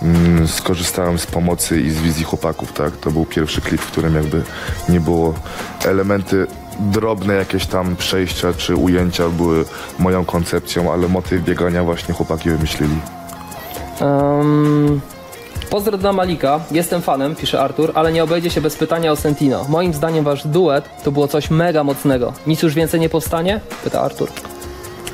mm, 0.03 0.49
skorzystałem 0.49 1.19
z 1.19 1.27
pomocy 1.27 1.81
i 1.81 1.91
z 1.91 2.01
wizji 2.01 2.25
chłopaków, 2.25 2.73
tak? 2.73 2.97
To 2.97 3.11
był 3.11 3.25
pierwszy 3.25 3.61
klip, 3.61 3.81
w 3.81 3.91
którym 3.91 4.15
jakby 4.15 4.43
nie 4.89 5.01
było 5.01 5.35
elementy 5.85 6.47
drobne 6.81 7.35
jakieś 7.35 7.67
tam 7.67 7.97
przejścia 7.97 8.55
czy 8.55 8.77
ujęcia 8.77 9.29
były 9.29 9.65
moją 9.99 10.25
koncepcją, 10.25 10.93
ale 10.93 11.09
motyw 11.09 11.43
biegania 11.43 11.85
właśnie 11.85 12.15
chłopaki 12.15 12.51
wymyślili. 12.51 12.97
Um, 14.01 15.01
Pozdro 15.71 15.99
dla 15.99 16.13
Malika, 16.13 16.61
jestem 16.71 17.03
fanem, 17.03 17.35
pisze 17.35 17.61
Artur, 17.61 17.93
ale 17.95 18.13
nie 18.13 18.25
obejdzie 18.25 18.51
się 18.51 18.61
bez 18.61 18.77
pytania 18.77 19.13
o 19.13 19.17
Sentino. 19.17 19.65
Moim 19.69 19.95
zdaniem 19.95 20.25
wasz 20.25 20.47
duet 20.47 20.85
to 21.05 21.13
było 21.13 21.29
coś 21.29 21.51
mega 21.51 21.85
mocnego. 21.85 22.33
Nic 22.47 22.63
już 22.63 22.75
więcej 22.75 23.01
nie 23.01 23.09
powstanie? 23.09 23.61
Pyta 23.85 24.01
Artur. 24.01 24.29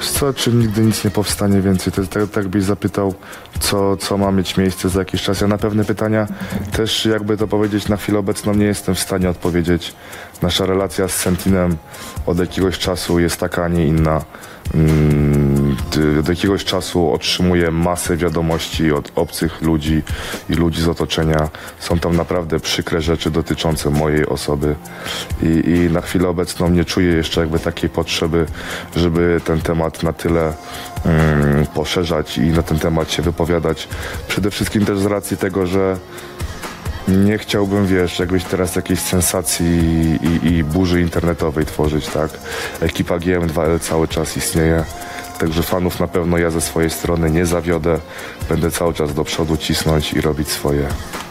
Co, 0.00 0.34
czy 0.34 0.52
nigdy 0.52 0.80
nic 0.80 1.04
nie 1.04 1.10
powstanie 1.10 1.60
więcej? 1.60 1.92
To 1.92 2.00
jest 2.00 2.12
tak, 2.12 2.30
tak 2.30 2.48
byś 2.48 2.64
zapytał, 2.64 3.14
co, 3.60 3.96
co 3.96 4.18
ma 4.18 4.32
mieć 4.32 4.56
miejsce 4.56 4.88
za 4.88 4.98
jakiś 4.98 5.22
czas. 5.22 5.40
Ja 5.40 5.46
na 5.46 5.58
pewne 5.58 5.84
pytania 5.84 6.26
też, 6.72 7.06
jakby 7.06 7.36
to 7.36 7.46
powiedzieć, 7.46 7.88
na 7.88 7.96
chwilę 7.96 8.18
obecną 8.18 8.54
nie 8.54 8.66
jestem 8.66 8.94
w 8.94 9.00
stanie 9.00 9.30
odpowiedzieć. 9.30 9.94
Nasza 10.42 10.66
relacja 10.66 11.08
z 11.08 11.14
Sentinem 11.14 11.76
od 12.26 12.38
jakiegoś 12.38 12.78
czasu 12.78 13.20
jest 13.20 13.40
taka, 13.40 13.64
a 13.64 13.68
nie 13.68 13.86
inna. 13.86 14.22
Mm, 14.74 15.29
od 16.20 16.28
jakiegoś 16.28 16.64
czasu 16.64 17.12
otrzymuję 17.12 17.70
masę 17.70 18.16
wiadomości 18.16 18.92
od 18.92 19.12
obcych 19.14 19.62
ludzi 19.62 20.02
i 20.50 20.54
ludzi 20.54 20.82
z 20.82 20.88
otoczenia. 20.88 21.48
Są 21.78 21.98
tam 21.98 22.16
naprawdę 22.16 22.60
przykre 22.60 23.00
rzeczy 23.00 23.30
dotyczące 23.30 23.90
mojej 23.90 24.26
osoby 24.26 24.74
i, 25.42 25.70
i 25.70 25.92
na 25.92 26.00
chwilę 26.00 26.28
obecną 26.28 26.68
nie 26.68 26.84
czuję 26.84 27.12
jeszcze 27.12 27.40
jakby 27.40 27.58
takiej 27.58 27.90
potrzeby, 27.90 28.46
żeby 28.96 29.40
ten 29.44 29.60
temat 29.60 30.02
na 30.02 30.12
tyle 30.12 30.52
mm, 31.04 31.66
poszerzać 31.66 32.38
i 32.38 32.46
na 32.46 32.62
ten 32.62 32.78
temat 32.78 33.12
się 33.12 33.22
wypowiadać. 33.22 33.88
Przede 34.28 34.50
wszystkim 34.50 34.84
też 34.84 34.98
z 34.98 35.06
racji 35.06 35.36
tego, 35.36 35.66
że 35.66 35.96
nie 37.08 37.38
chciałbym, 37.38 37.86
wiesz, 37.86 38.18
jakbyś 38.18 38.44
teraz 38.44 38.76
jakiejś 38.76 39.00
sensacji 39.00 39.66
i, 40.22 40.46
i, 40.46 40.64
burzy 40.64 41.00
internetowej 41.00 41.66
tworzyć, 41.66 42.06
tak? 42.06 42.30
Ekipa 42.80 43.18
GM2L 43.18 43.80
cały 43.80 44.08
czas 44.08 44.36
istnieje. 44.36 44.84
Także 45.40 45.62
fanów 45.62 46.00
na 46.00 46.08
pewno 46.08 46.38
ja 46.38 46.50
ze 46.50 46.60
swojej 46.60 46.90
strony 46.90 47.30
nie 47.30 47.46
zawiodę. 47.46 47.98
Będę 48.48 48.70
cały 48.70 48.94
czas 48.94 49.14
do 49.14 49.24
przodu 49.24 49.56
cisnąć 49.56 50.12
i 50.12 50.20
robić 50.20 50.48
swoje. 50.48 50.86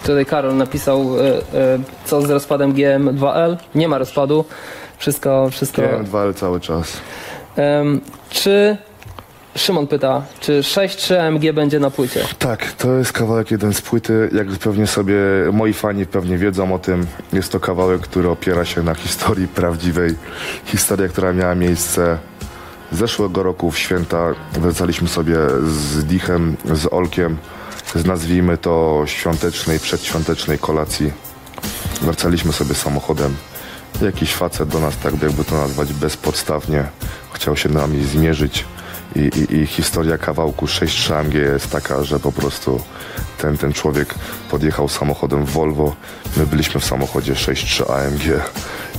Tutaj 0.05 0.25
Karol 0.25 0.57
napisał, 0.57 1.19
e, 1.19 1.37
e, 1.37 1.79
co 2.05 2.21
z 2.21 2.29
rozpadem 2.29 2.73
GM2L. 2.73 3.57
Nie 3.75 3.87
ma 3.87 3.97
rozpadu. 3.97 4.45
Wszystko, 4.97 5.49
wszystko. 5.49 5.81
GM2L 5.81 6.33
cały 6.33 6.59
czas. 6.59 6.97
czy 8.29 8.77
Szymon 9.55 9.87
pyta, 9.87 10.21
czy 10.39 10.63
6-3 10.63 11.15
AMG 11.15 11.53
będzie 11.53 11.79
na 11.79 11.91
płycie? 11.91 12.25
Tak, 12.39 12.71
to 12.71 12.93
jest 12.95 13.13
kawałek 13.13 13.51
jeden 13.51 13.73
z 13.73 13.81
płyty. 13.81 14.29
Jak 14.33 14.47
pewnie 14.47 14.87
sobie 14.87 15.15
moi 15.53 15.73
fani 15.73 16.05
pewnie 16.05 16.37
wiedzą 16.37 16.73
o 16.73 16.79
tym, 16.79 17.05
jest 17.33 17.51
to 17.51 17.59
kawałek, 17.59 18.01
który 18.01 18.29
opiera 18.29 18.65
się 18.65 18.83
na 18.83 18.95
historii 18.95 19.47
prawdziwej. 19.47 20.15
Historia, 20.65 21.07
która 21.07 21.33
miała 21.33 21.55
miejsce 21.55 22.17
zeszłego 22.91 23.43
roku 23.43 23.71
w 23.71 23.79
święta. 23.79 24.33
Wracaliśmy 24.53 25.07
sobie 25.07 25.35
z 25.67 26.05
Dichem, 26.05 26.57
z 26.73 26.93
Olkiem, 26.93 27.37
z 27.95 28.05
nazwijmy 28.05 28.57
to 28.57 29.03
świątecznej, 29.05 29.79
przedświątecznej 29.79 30.59
kolacji. 30.59 31.11
Wracaliśmy 32.01 32.53
sobie 32.53 32.75
samochodem. 32.75 33.35
Jakiś 34.01 34.33
facet 34.33 34.69
do 34.69 34.79
nas, 34.79 34.97
tak 34.97 35.21
jakby 35.21 35.43
to 35.43 35.55
nazwać, 35.55 35.93
bezpodstawnie 35.93 36.85
chciał 37.33 37.57
się 37.57 37.69
nami 37.69 38.05
zmierzyć 38.05 38.65
i, 39.15 39.19
i, 39.19 39.55
i 39.55 39.65
historia 39.65 40.17
kawałku 40.17 40.67
6 40.67 41.11
AMG 41.11 41.33
jest 41.33 41.71
taka, 41.71 42.03
że 42.03 42.19
po 42.19 42.31
prostu 42.31 42.81
ten, 43.37 43.57
ten 43.57 43.73
człowiek 43.73 44.15
podjechał 44.51 44.89
samochodem 44.89 45.45
Volvo, 45.45 45.95
my 46.37 46.47
byliśmy 46.47 46.81
w 46.81 46.85
samochodzie 46.85 47.33
6.3 47.33 47.91
AMG. 47.93 48.41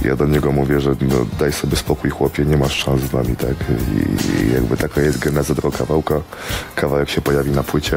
Ja 0.02 0.16
do 0.16 0.26
niego 0.26 0.52
mówię, 0.52 0.80
że 0.80 0.90
no, 1.00 1.26
daj 1.38 1.52
sobie 1.52 1.76
spokój 1.76 2.10
chłopie, 2.10 2.44
nie 2.44 2.56
masz 2.56 2.84
szans 2.84 3.02
z 3.02 3.12
nami, 3.12 3.36
tak? 3.36 3.54
I, 3.96 4.42
i 4.42 4.52
jakby 4.52 4.76
taka 4.76 5.00
jest 5.00 5.18
geneza 5.18 5.54
tego 5.54 5.70
kawałka. 5.70 6.20
Kawałek 6.74 7.10
się 7.10 7.20
pojawi 7.20 7.50
na 7.50 7.62
płycie. 7.62 7.96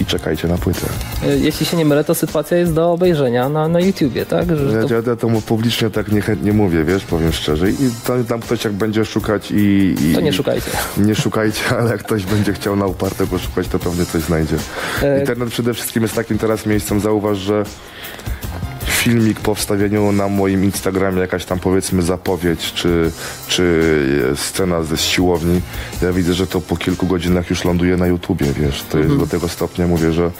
I 0.00 0.04
czekajcie 0.06 0.48
na 0.48 0.58
płytę. 0.58 0.86
E, 1.26 1.36
Jeśli 1.36 1.66
się 1.66 1.76
nie 1.76 1.84
mylę, 1.84 2.04
to 2.04 2.14
sytuacja 2.14 2.56
jest 2.56 2.72
do 2.72 2.92
obejrzenia 2.92 3.48
na, 3.48 3.68
na 3.68 3.80
YouTubie, 3.80 4.26
tak? 4.26 4.56
Że 4.56 4.76
Ja, 4.76 4.86
to, 4.88 4.94
ja, 4.94 5.02
ja 5.06 5.16
temu 5.16 5.40
publicznie 5.40 5.90
tak 5.90 6.12
niechętnie 6.12 6.52
mówię, 6.52 6.84
wiesz, 6.84 7.04
powiem 7.04 7.32
szczerze. 7.32 7.70
I 7.70 7.76
tam, 8.06 8.24
tam 8.24 8.40
ktoś 8.40 8.64
jak 8.64 8.72
będzie 8.72 9.04
szukać 9.04 9.50
i... 9.50 9.94
i 10.02 10.14
to 10.14 10.20
nie 10.20 10.32
szukajcie. 10.32 10.70
Nie 10.96 11.14
szukajcie, 11.14 11.62
ale 11.78 11.90
jak 11.90 12.00
ktoś 12.02 12.24
będzie 12.24 12.52
chciał 12.52 12.76
na 12.76 12.86
uparte 12.86 13.26
poszukać, 13.26 13.68
to 13.68 13.78
pewnie 13.78 14.06
coś 14.06 14.22
znajdzie. 14.22 14.56
E, 15.02 15.20
Internet 15.20 15.48
przede 15.48 15.74
wszystkim 15.74 16.02
jest 16.02 16.14
takim 16.14 16.38
teraz 16.38 16.66
miejscem, 16.66 17.00
zauważ, 17.00 17.38
że 17.38 17.64
filmik 19.00 19.40
po 19.40 19.54
wstawieniu 19.54 20.12
na 20.12 20.28
moim 20.28 20.64
Instagramie, 20.64 21.20
jakaś 21.20 21.44
tam 21.44 21.58
powiedzmy 21.58 22.02
zapowiedź, 22.02 22.72
czy, 22.72 23.10
czy 23.48 24.34
scena 24.36 24.82
ze 24.82 24.96
siłowni, 24.96 25.60
ja 26.02 26.12
widzę, 26.12 26.34
że 26.34 26.46
to 26.46 26.60
po 26.60 26.76
kilku 26.76 27.06
godzinach 27.06 27.50
już 27.50 27.64
ląduje 27.64 27.96
na 27.96 28.06
YouTubie, 28.06 28.46
wiesz, 28.52 28.82
to 28.82 28.98
jest 28.98 29.16
do 29.16 29.26
tego 29.26 29.48
stopnia, 29.48 29.86
mówię, 29.86 30.12
że 30.12 30.30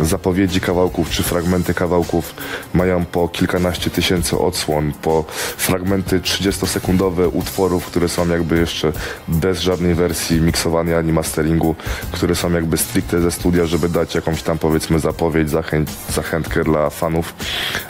zapowiedzi 0.00 0.60
kawałków, 0.60 1.10
czy 1.10 1.22
fragmenty 1.22 1.74
kawałków 1.74 2.34
mają 2.74 3.04
po 3.04 3.28
kilkanaście 3.28 3.90
tysięcy 3.90 4.38
odsłon, 4.38 4.92
po 5.02 5.24
fragmenty 5.56 6.20
30-sekundowe 6.20 7.30
utworów, 7.32 7.86
które 7.86 8.08
są 8.08 8.28
jakby 8.28 8.58
jeszcze 8.58 8.92
bez 9.28 9.60
żadnej 9.60 9.94
wersji 9.94 10.40
miksowania 10.40 10.98
ani 10.98 11.12
masteringu, 11.12 11.74
które 12.12 12.34
są 12.34 12.52
jakby 12.52 12.76
stricte 12.76 13.20
ze 13.20 13.30
studia, 13.30 13.66
żeby 13.66 13.88
dać 13.88 14.14
jakąś 14.14 14.42
tam 14.42 14.58
powiedzmy 14.58 15.00
zapowiedź, 15.00 15.50
zachęć, 15.50 15.88
zachętkę 16.14 16.64
dla 16.64 16.90
fanów, 16.90 17.34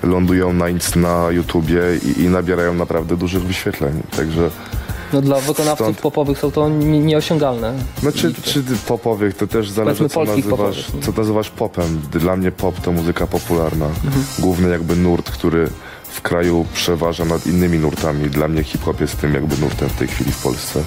lądują 0.02 0.52
na, 0.52 0.64
inc- 0.66 0.96
na 0.96 1.30
YouTubie 1.30 1.80
i, 2.16 2.20
i 2.22 2.28
nabierają 2.28 2.74
naprawdę 2.74 3.16
dużych 3.16 3.42
wyświetleń, 3.42 4.02
także 4.16 4.50
No 5.12 5.20
dla 5.22 5.40
wykonawców 5.40 5.86
Stąd- 5.86 6.00
popowych 6.00 6.38
są 6.38 6.50
to 6.50 6.68
ni- 6.68 7.00
nieosiągalne. 7.00 7.74
no 8.02 8.12
czy, 8.12 8.34
czy 8.34 8.62
popowych, 8.88 9.36
to 9.36 9.46
też 9.46 9.70
zależy 9.70 10.08
co 10.08 10.24
nazywasz, 10.24 10.50
popowych. 10.50 10.76
co 11.04 11.12
nazywasz 11.20 11.50
popem. 11.50 12.00
Dla 12.12 12.36
mnie 12.36 12.52
pop 12.52 12.80
to 12.80 12.92
muzyka 12.92 13.26
popularna. 13.26 13.86
Główny 14.38 14.68
jakby 14.70 14.96
nurt, 14.96 15.30
który 15.30 15.68
w 16.12 16.20
kraju 16.22 16.66
przeważa 16.74 17.24
nad 17.24 17.46
innymi 17.46 17.78
nurtami. 17.78 18.30
Dla 18.30 18.48
mnie 18.48 18.64
hip-hop 18.64 19.00
jest 19.00 19.20
tym 19.20 19.34
jakby 19.34 19.56
nurtem 19.56 19.88
w 19.88 19.92
tej 19.98 20.08
chwili 20.08 20.32
w 20.32 20.42
Polsce. 20.42 20.82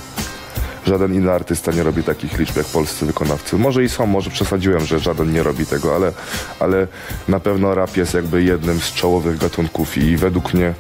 Żaden 0.88 1.14
inny 1.14 1.32
artysta 1.32 1.72
nie 1.72 1.84
robi 1.84 2.04
takich 2.04 2.40
liczb 2.40 2.58
jak 2.58 2.66
polscy 2.66 3.06
wykonawcy. 3.06 3.58
Może 3.58 3.84
i 3.84 3.90
są, 3.90 4.06
może 4.06 4.30
przesadziłem, 4.30 4.86
że 4.86 5.00
żaden 5.00 5.34
nie 5.34 5.44
robi 5.44 5.66
tego, 5.66 5.96
ale, 5.96 6.12
ale 6.60 6.88
na 7.28 7.40
pewno 7.40 7.76
rap 7.76 7.98
jest 7.98 8.14
jakby 8.14 8.44
jednym 8.44 8.80
z 8.80 8.94
czołowych 8.94 9.38
gatunków 9.38 9.98
i 9.98 10.18
według 10.18 10.54
mnie 10.54 10.74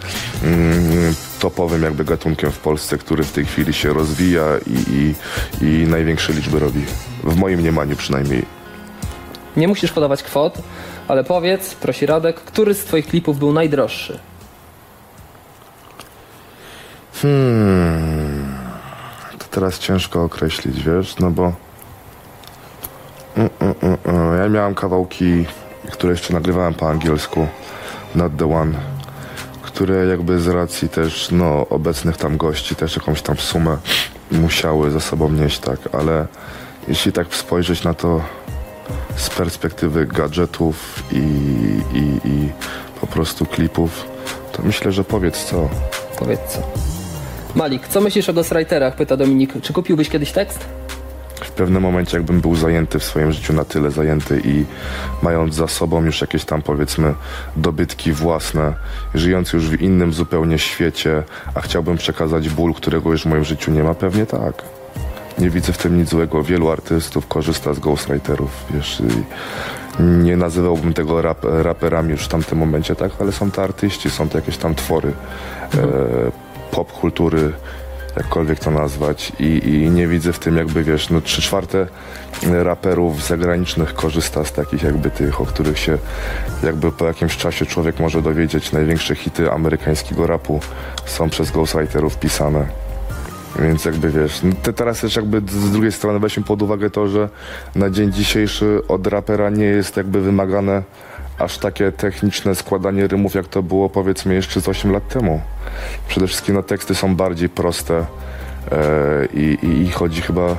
mm, 0.43 1.15
topowym 1.39 1.83
jakby 1.83 2.05
gatunkiem 2.05 2.51
w 2.51 2.59
Polsce, 2.59 2.97
który 2.97 3.23
w 3.23 3.31
tej 3.31 3.45
chwili 3.45 3.73
się 3.73 3.93
rozwija 3.93 4.45
i, 4.67 4.91
i, 4.91 5.15
i 5.65 5.87
największe 5.87 6.33
liczby 6.33 6.59
robi. 6.59 6.85
W 7.23 7.35
moim 7.35 7.59
mniemaniu 7.59 7.95
przynajmniej. 7.95 8.45
Nie 9.57 9.67
musisz 9.67 9.91
podawać 9.91 10.23
kwot, 10.23 10.57
ale 11.07 11.23
powiedz, 11.23 11.73
prosi 11.75 12.05
Radek, 12.05 12.35
który 12.35 12.73
z 12.73 12.83
twoich 12.85 13.07
klipów 13.07 13.39
był 13.39 13.53
najdroższy? 13.53 14.19
To 17.21 17.27
teraz 19.51 19.79
ciężko 19.79 20.23
określić, 20.23 20.83
wiesz, 20.83 21.15
no 21.19 21.31
bo 21.31 21.53
Mm, 23.37 23.49
mm, 23.59 23.97
mm, 24.05 24.37
ja 24.37 24.49
miałem 24.49 24.75
kawałki, 24.75 25.45
które 25.91 26.11
jeszcze 26.11 26.33
nagrywałem 26.33 26.73
po 26.73 26.89
angielsku, 26.89 27.47
Not 28.15 28.37
The 28.37 28.53
One, 28.55 28.73
które 29.61 30.05
jakby 30.05 30.39
z 30.39 30.47
racji 30.47 30.89
też 30.89 31.31
no, 31.31 31.67
obecnych 31.69 32.17
tam 32.17 32.37
gości 32.37 32.75
też 32.75 32.95
jakąś 32.95 33.21
tam 33.21 33.37
sumę 33.37 33.77
musiały 34.31 34.91
za 34.91 34.99
sobą 34.99 35.29
nieść, 35.29 35.59
tak, 35.59 35.79
ale 35.91 36.27
jeśli 36.87 37.11
tak 37.11 37.35
spojrzeć 37.35 37.83
na 37.83 37.93
to 37.93 38.21
z 39.15 39.29
perspektywy 39.29 40.05
gadżetów 40.05 41.03
i, 41.11 41.17
i, 41.93 42.27
i 42.29 42.49
po 43.01 43.07
prostu 43.07 43.45
klipów, 43.45 44.05
to 44.51 44.63
myślę, 44.63 44.91
że 44.91 45.03
powiedz 45.03 45.45
co. 45.45 45.69
Powiedz 46.19 46.41
co. 46.41 47.00
Malik, 47.55 47.87
co 47.87 48.01
myślisz 48.01 48.29
o 48.29 48.33
ghostwriterach? 48.33 48.95
Pyta 48.95 49.17
Dominik. 49.17 49.53
Czy 49.61 49.73
kupiłbyś 49.73 50.09
kiedyś 50.09 50.31
tekst? 50.31 50.65
w 51.45 51.51
pewnym 51.51 51.83
momencie 51.83 52.17
jakbym 52.17 52.41
był 52.41 52.55
zajęty 52.55 52.99
w 52.99 53.03
swoim 53.03 53.31
życiu 53.31 53.53
na 53.53 53.65
tyle 53.65 53.91
zajęty 53.91 54.41
i 54.45 54.65
mając 55.21 55.55
za 55.55 55.67
sobą 55.67 56.05
już 56.05 56.21
jakieś 56.21 56.45
tam 56.45 56.61
powiedzmy 56.61 57.13
dobytki 57.55 58.11
własne, 58.11 58.73
żyjąc 59.13 59.53
już 59.53 59.69
w 59.69 59.81
innym 59.81 60.13
zupełnie 60.13 60.59
świecie, 60.59 61.23
a 61.55 61.61
chciałbym 61.61 61.97
przekazać 61.97 62.49
ból, 62.49 62.73
którego 62.73 63.11
już 63.11 63.23
w 63.23 63.25
moim 63.25 63.43
życiu 63.43 63.71
nie 63.71 63.83
ma, 63.83 63.93
pewnie 63.93 64.25
tak. 64.25 64.53
Nie 65.39 65.49
widzę 65.49 65.73
w 65.73 65.77
tym 65.77 65.97
nic 65.97 66.09
złego. 66.09 66.43
Wielu 66.43 66.69
artystów 66.69 67.27
korzysta 67.27 67.73
z 67.73 67.79
ghostwriterów, 67.79 68.65
wiesz. 68.73 69.01
Nie 69.99 70.37
nazywałbym 70.37 70.93
tego 70.93 71.21
rap, 71.21 71.39
raperami 71.43 72.11
już 72.11 72.25
w 72.25 72.27
tamtym 72.27 72.57
momencie, 72.57 72.95
tak, 72.95 73.11
ale 73.19 73.31
są 73.31 73.51
to 73.51 73.63
artyści, 73.63 74.09
są 74.09 74.29
to 74.29 74.37
jakieś 74.37 74.57
tam 74.57 74.75
twory 74.75 75.09
e, 75.09 76.50
pop 76.71 76.91
kultury, 76.91 77.53
jakkolwiek 78.17 78.59
to 78.59 78.71
nazwać 78.71 79.31
i, 79.39 79.69
i 79.69 79.89
nie 79.89 80.07
widzę 80.07 80.33
w 80.33 80.39
tym 80.39 80.57
jakby, 80.57 80.83
wiesz, 80.83 81.09
no 81.09 81.21
trzy 81.21 81.41
czwarte 81.41 81.87
raperów 82.63 83.27
zagranicznych 83.27 83.93
korzysta 83.93 84.45
z 84.45 84.53
takich 84.53 84.83
jakby 84.83 85.09
tych, 85.09 85.41
o 85.41 85.45
których 85.45 85.79
się 85.79 85.97
jakby 86.63 86.91
po 86.91 87.05
jakimś 87.05 87.37
czasie 87.37 87.65
człowiek 87.65 87.99
może 87.99 88.21
dowiedzieć. 88.21 88.71
Największe 88.71 89.15
hity 89.15 89.51
amerykańskiego 89.51 90.27
rapu 90.27 90.59
są 91.05 91.29
przez 91.29 91.51
ghostwriterów 91.51 92.17
pisane. 92.17 92.65
Więc 93.59 93.85
jakby 93.85 94.09
wiesz, 94.09 94.43
no 94.43 94.51
te 94.63 94.73
teraz 94.73 95.01
też 95.01 95.15
jakby 95.15 95.41
z 95.51 95.71
drugiej 95.71 95.91
strony 95.91 96.19
weźmy 96.19 96.43
pod 96.43 96.61
uwagę 96.61 96.89
to, 96.89 97.07
że 97.07 97.29
na 97.75 97.89
dzień 97.89 98.13
dzisiejszy 98.13 98.81
od 98.87 99.07
rapera 99.07 99.49
nie 99.49 99.65
jest 99.65 99.97
jakby 99.97 100.21
wymagane 100.21 100.83
aż 101.41 101.57
takie 101.57 101.91
techniczne 101.91 102.55
składanie 102.55 103.07
rymów, 103.07 103.35
jak 103.35 103.47
to 103.47 103.63
było 103.63 103.89
powiedzmy 103.89 104.33
jeszcze 104.33 104.61
z 104.61 104.67
8 104.67 104.91
lat 104.91 105.07
temu. 105.07 105.41
Przede 106.07 106.27
wszystkim 106.27 106.55
no, 106.55 106.63
teksty 106.63 106.95
są 106.95 107.15
bardziej 107.15 107.49
proste 107.49 108.05
e, 108.71 109.25
i, 109.33 109.57
i, 109.63 109.81
i 109.81 109.91
chodzi 109.91 110.21
chyba 110.21 110.57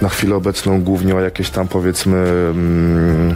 na 0.00 0.08
chwilę 0.08 0.36
obecną 0.36 0.82
głównie 0.82 1.16
o 1.16 1.20
jakieś 1.20 1.50
tam 1.50 1.68
powiedzmy 1.68 2.16
mm, 2.50 3.34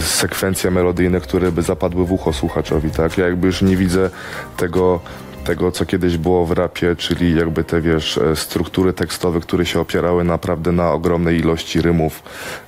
sekwencje 0.00 0.70
melodyjne, 0.70 1.20
które 1.20 1.52
by 1.52 1.62
zapadły 1.62 2.06
w 2.06 2.12
ucho 2.12 2.32
słuchaczowi, 2.32 2.90
tak? 2.90 3.18
Ja 3.18 3.26
jakby 3.26 3.46
już 3.46 3.62
nie 3.62 3.76
widzę 3.76 4.10
tego 4.56 5.00
tego, 5.46 5.72
co 5.72 5.86
kiedyś 5.86 6.16
było 6.16 6.46
w 6.46 6.52
rapie, 6.52 6.96
czyli 6.96 7.36
jakby 7.36 7.64
te, 7.64 7.80
wiesz, 7.80 8.18
e, 8.18 8.36
struktury 8.36 8.92
tekstowe, 8.92 9.40
które 9.40 9.66
się 9.66 9.80
opierały 9.80 10.24
naprawdę 10.24 10.72
na 10.72 10.92
ogromnej 10.92 11.38
ilości 11.38 11.80
rymów, 11.80 12.22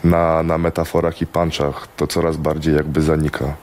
na, 0.04 0.42
na 0.42 0.58
metaforach 0.58 1.22
i 1.22 1.26
punchach, 1.26 1.88
to 1.96 2.06
coraz 2.06 2.36
bardziej 2.36 2.74
jakby 2.74 3.02
zanika. 3.02 3.54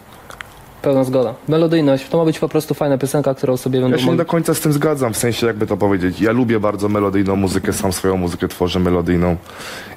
Pełna 0.82 1.04
zgoda. 1.04 1.34
Melodyjność. 1.48 2.10
To 2.10 2.18
ma 2.18 2.26
być 2.26 2.40
po 2.40 2.50
prostu 2.50 2.74
fajna 2.74 2.98
piosenka, 2.98 3.34
którą 3.34 3.58
sobie 3.58 3.82
będą 3.82 3.98
Ja 3.98 4.04
się 4.04 4.12
nie 4.12 4.18
do 4.18 4.26
końca 4.26 4.54
z 4.54 4.60
tym 4.60 4.74
zgadzam, 4.74 5.14
w 5.14 5.18
sensie 5.18 5.48
jakby 5.48 5.68
to 5.68 5.78
powiedzieć. 5.78 6.22
Ja 6.22 6.32
lubię 6.32 6.60
bardzo 6.60 6.90
melodyjną 6.90 7.36
muzykę, 7.36 7.74
sam 7.74 7.94
swoją 7.94 8.18
muzykę 8.18 8.48
tworzę 8.48 8.80
melodyjną 8.80 9.38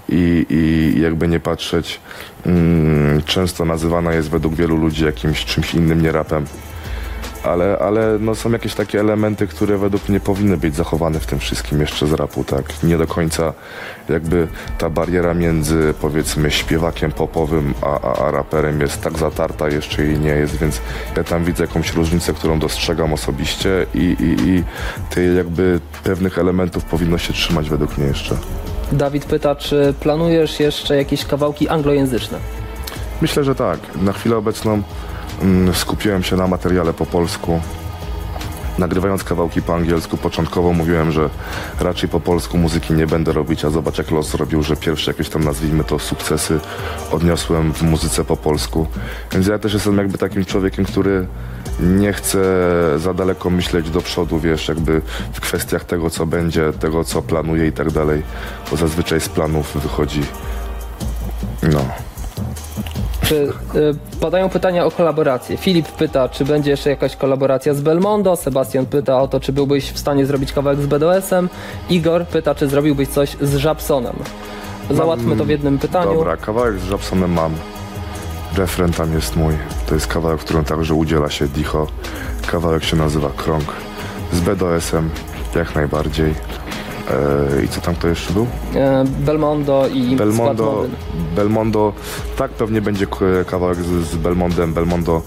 i, 0.08 0.46
i 0.50 1.00
jakby 1.00 1.28
nie 1.28 1.40
patrzeć, 1.40 2.00
mm, 2.46 3.22
często 3.22 3.64
nazywana 3.64 4.12
jest 4.12 4.30
według 4.30 4.54
wielu 4.54 4.76
ludzi 4.76 5.04
jakimś 5.04 5.44
czymś 5.44 5.74
innym, 5.74 6.02
nie 6.02 6.12
rapem. 6.12 6.44
Ale, 7.44 7.78
ale 7.78 8.18
no 8.20 8.34
są 8.34 8.52
jakieś 8.52 8.74
takie 8.74 9.00
elementy, 9.00 9.46
które 9.46 9.78
według 9.78 10.08
mnie 10.08 10.20
powinny 10.20 10.56
być 10.56 10.74
zachowane 10.74 11.20
w 11.20 11.26
tym 11.26 11.38
wszystkim 11.38 11.80
jeszcze 11.80 12.06
z 12.06 12.12
rapu, 12.12 12.44
tak? 12.44 12.82
Nie 12.82 12.98
do 12.98 13.06
końca 13.06 13.52
jakby 14.08 14.48
ta 14.78 14.90
bariera 14.90 15.34
między 15.34 15.94
powiedzmy 16.00 16.50
śpiewakiem 16.50 17.12
popowym 17.12 17.74
a, 17.82 18.00
a, 18.00 18.26
a 18.26 18.30
raperem 18.30 18.80
jest 18.80 19.02
tak 19.02 19.18
zatarta, 19.18 19.68
jeszcze 19.68 20.04
jej 20.04 20.18
nie 20.18 20.30
jest, 20.30 20.56
więc 20.56 20.80
ja 21.16 21.24
tam 21.24 21.44
widzę 21.44 21.64
jakąś 21.64 21.94
różnicę, 21.94 22.34
którą 22.34 22.58
dostrzegam 22.58 23.12
osobiście 23.12 23.86
i, 23.94 23.98
i, 23.98 24.48
i 24.48 24.64
tych 25.10 25.36
jakby 25.36 25.80
pewnych 26.04 26.38
elementów 26.38 26.84
powinno 26.84 27.18
się 27.18 27.32
trzymać 27.32 27.70
według 27.70 27.98
mnie 27.98 28.06
jeszcze. 28.06 28.36
Dawid 28.92 29.24
pyta, 29.24 29.56
czy 29.56 29.94
planujesz 30.00 30.60
jeszcze 30.60 30.96
jakieś 30.96 31.24
kawałki 31.24 31.68
anglojęzyczne? 31.68 32.38
Myślę, 33.20 33.44
że 33.44 33.54
tak. 33.54 33.78
Na 34.02 34.12
chwilę 34.12 34.36
obecną 34.36 34.82
skupiłem 35.74 36.22
się 36.22 36.36
na 36.36 36.46
materiale 36.46 36.92
po 36.92 37.06
polsku. 37.06 37.60
Nagrywając 38.78 39.24
kawałki 39.24 39.62
po 39.62 39.74
angielsku, 39.74 40.16
początkowo 40.16 40.72
mówiłem, 40.72 41.12
że 41.12 41.30
raczej 41.80 42.08
po 42.08 42.20
polsku 42.20 42.58
muzyki 42.58 42.94
nie 42.94 43.06
będę 43.06 43.32
robić, 43.32 43.64
a 43.64 43.70
zobacz 43.70 43.98
jak 43.98 44.10
los 44.10 44.30
zrobił, 44.30 44.62
że 44.62 44.76
pierwsze 44.76 45.10
jakieś 45.10 45.28
tam 45.28 45.44
nazwijmy 45.44 45.84
to 45.84 45.98
sukcesy 45.98 46.60
odniosłem 47.10 47.72
w 47.72 47.82
muzyce 47.82 48.24
po 48.24 48.36
polsku. 48.36 48.86
Więc 49.32 49.46
ja 49.46 49.58
też 49.58 49.74
jestem 49.74 49.98
jakby 49.98 50.18
takim 50.18 50.44
człowiekiem, 50.44 50.84
który 50.84 51.26
nie 51.80 52.12
chce 52.12 52.38
za 52.96 53.14
daleko 53.14 53.50
myśleć 53.50 53.90
do 53.90 54.00
przodu, 54.00 54.38
wiesz, 54.38 54.68
jakby 54.68 55.02
w 55.32 55.40
kwestiach 55.40 55.84
tego, 55.84 56.10
co 56.10 56.26
będzie, 56.26 56.72
tego, 56.72 57.04
co 57.04 57.22
planuję 57.22 57.66
i 57.66 57.72
tak 57.72 57.90
dalej, 57.90 58.22
bo 58.70 58.76
zazwyczaj 58.76 59.20
z 59.20 59.28
planów 59.28 59.82
wychodzi 59.82 60.22
no. 61.62 61.84
Czy 63.28 63.34
y, 63.74 64.18
padają 64.20 64.48
pytania 64.48 64.84
o 64.84 64.90
kolaborację? 64.90 65.56
Filip 65.56 65.88
pyta, 65.88 66.28
czy 66.28 66.44
będzie 66.44 66.70
jeszcze 66.70 66.90
jakaś 66.90 67.16
kolaboracja 67.16 67.74
z 67.74 67.80
Belmondo. 67.80 68.36
Sebastian 68.36 68.86
pyta 68.86 69.22
o 69.22 69.28
to, 69.28 69.40
czy 69.40 69.52
byłbyś 69.52 69.92
w 69.92 69.98
stanie 69.98 70.26
zrobić 70.26 70.52
kawałek 70.52 70.80
z 70.80 70.86
BDS-em. 70.86 71.48
Igor 71.90 72.26
pyta, 72.26 72.54
czy 72.54 72.68
zrobiłbyś 72.68 73.08
coś 73.08 73.36
z 73.40 73.56
Żabsonem. 73.56 74.16
Załatwmy 74.90 75.36
to 75.36 75.44
w 75.44 75.48
jednym 75.48 75.78
pytaniu. 75.78 76.14
Dobra, 76.14 76.36
kawałek 76.36 76.78
z 76.78 76.88
Jobsonem 76.88 77.32
mam. 77.32 77.54
Refren 78.56 78.92
tam 78.92 79.14
jest 79.14 79.36
mój. 79.36 79.54
To 79.86 79.94
jest 79.94 80.06
kawałek, 80.06 80.40
w 80.40 80.44
którym 80.44 80.64
także 80.64 80.94
udziela 80.94 81.30
się 81.30 81.48
Dicho. 81.48 81.86
Kawałek 82.46 82.84
się 82.84 82.96
nazywa 82.96 83.28
Krąg. 83.36 83.64
Z 84.32 84.40
BDS-em 84.40 85.10
jak 85.54 85.74
najbardziej. 85.74 86.34
Eee, 87.10 87.64
I 87.64 87.68
co 87.68 87.80
tam 87.80 87.94
to 87.96 88.08
jeszcze 88.08 88.32
był? 88.32 88.46
E, 88.74 89.04
Belmondo 89.18 89.88
i 89.94 90.16
Belmondo. 90.16 90.84
Belmondo, 91.36 91.92
tak 92.36 92.50
pewnie 92.50 92.80
będzie 92.82 93.06
kawałek 93.46 93.78
z, 93.78 93.86
z 93.86 94.16
Belmondem. 94.16 94.74
Belmondo 94.74 95.22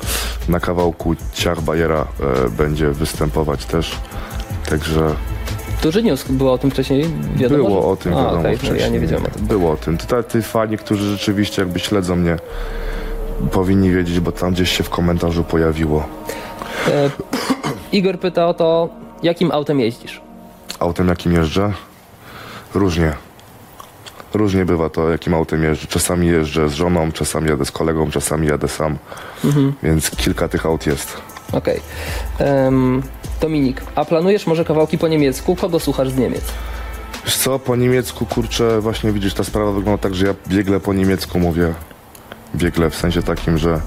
na 0.49 0.59
kawałku 0.59 1.15
Ciach 1.33 1.61
Bajera 1.61 2.05
e, 2.45 2.49
będzie 2.49 2.89
występować 2.89 3.65
też. 3.65 3.95
Także 4.69 5.15
Duży 5.83 6.03
news 6.03 6.23
było 6.29 6.53
o 6.53 6.57
tym 6.57 6.71
wcześniej 6.71 7.05
wiadomo? 7.35 7.63
było 7.63 7.81
że- 7.81 7.87
o 7.87 7.95
tym 7.95 8.13
A, 8.13 8.23
wiadomo 8.23 8.43
no 8.49 8.55
wcześniej. 8.57 8.79
ja 8.79 8.87
nie 8.87 8.99
wiedziałem 8.99 9.25
o 9.25 9.29
tym. 9.29 9.45
Było 9.45 9.71
o 9.71 9.75
tym. 9.77 9.97
Tutaj 9.97 10.23
ty 10.23 10.41
fani, 10.41 10.77
którzy 10.77 11.11
rzeczywiście 11.11 11.61
jakby 11.61 11.79
śledzą 11.79 12.15
mnie, 12.15 12.37
powinni 13.51 13.89
wiedzieć, 13.91 14.19
bo 14.19 14.31
tam 14.31 14.53
gdzieś 14.53 14.77
się 14.77 14.83
w 14.83 14.89
komentarzu 14.89 15.43
pojawiło. 15.43 16.03
E, 16.87 17.09
Igor 17.91 18.19
pyta 18.19 18.47
o 18.47 18.53
to, 18.53 18.89
jakim 19.23 19.51
autem 19.51 19.79
jeździsz? 19.79 20.21
Autem 20.81 21.07
jakim 21.07 21.33
jeżdżę? 21.33 21.73
Różnie. 22.73 23.13
Różnie 24.33 24.65
bywa 24.65 24.89
to, 24.89 25.09
jakim 25.09 25.33
autem 25.33 25.63
jeżdżę. 25.63 25.87
Czasami 25.87 26.27
jeżdżę 26.27 26.69
z 26.69 26.73
żoną, 26.73 27.11
czasami 27.11 27.49
jadę 27.49 27.65
z 27.65 27.71
kolegą, 27.71 28.11
czasami 28.11 28.47
jadę 28.47 28.67
sam. 28.67 28.97
Mhm. 29.45 29.73
Więc 29.83 30.11
kilka 30.11 30.47
tych 30.47 30.65
aut 30.65 30.87
jest. 30.87 31.17
Okej. 31.51 31.81
Em, 32.39 33.03
Dominik, 33.41 33.81
a 33.95 34.05
planujesz 34.05 34.47
może 34.47 34.65
kawałki 34.65 34.97
po 34.97 35.07
niemiecku? 35.07 35.55
Kogo 35.55 35.79
słuchasz 35.79 36.09
z 36.09 36.17
Niemiec? 36.17 36.43
Wiesz 37.25 37.37
co, 37.37 37.59
po 37.59 37.75
niemiecku, 37.75 38.25
kurczę, 38.25 38.81
właśnie 38.81 39.11
widzisz, 39.11 39.33
ta 39.33 39.43
sprawa 39.43 39.71
wygląda 39.71 40.01
tak, 40.03 40.15
że 40.15 40.25
ja 40.25 40.33
biegle 40.47 40.79
po 40.79 40.93
niemiecku 40.93 41.39
mówię. 41.39 41.73
Biegle 42.55 42.89
w 42.89 42.95
sensie 42.95 43.23
takim, 43.23 43.57
że 43.57 43.81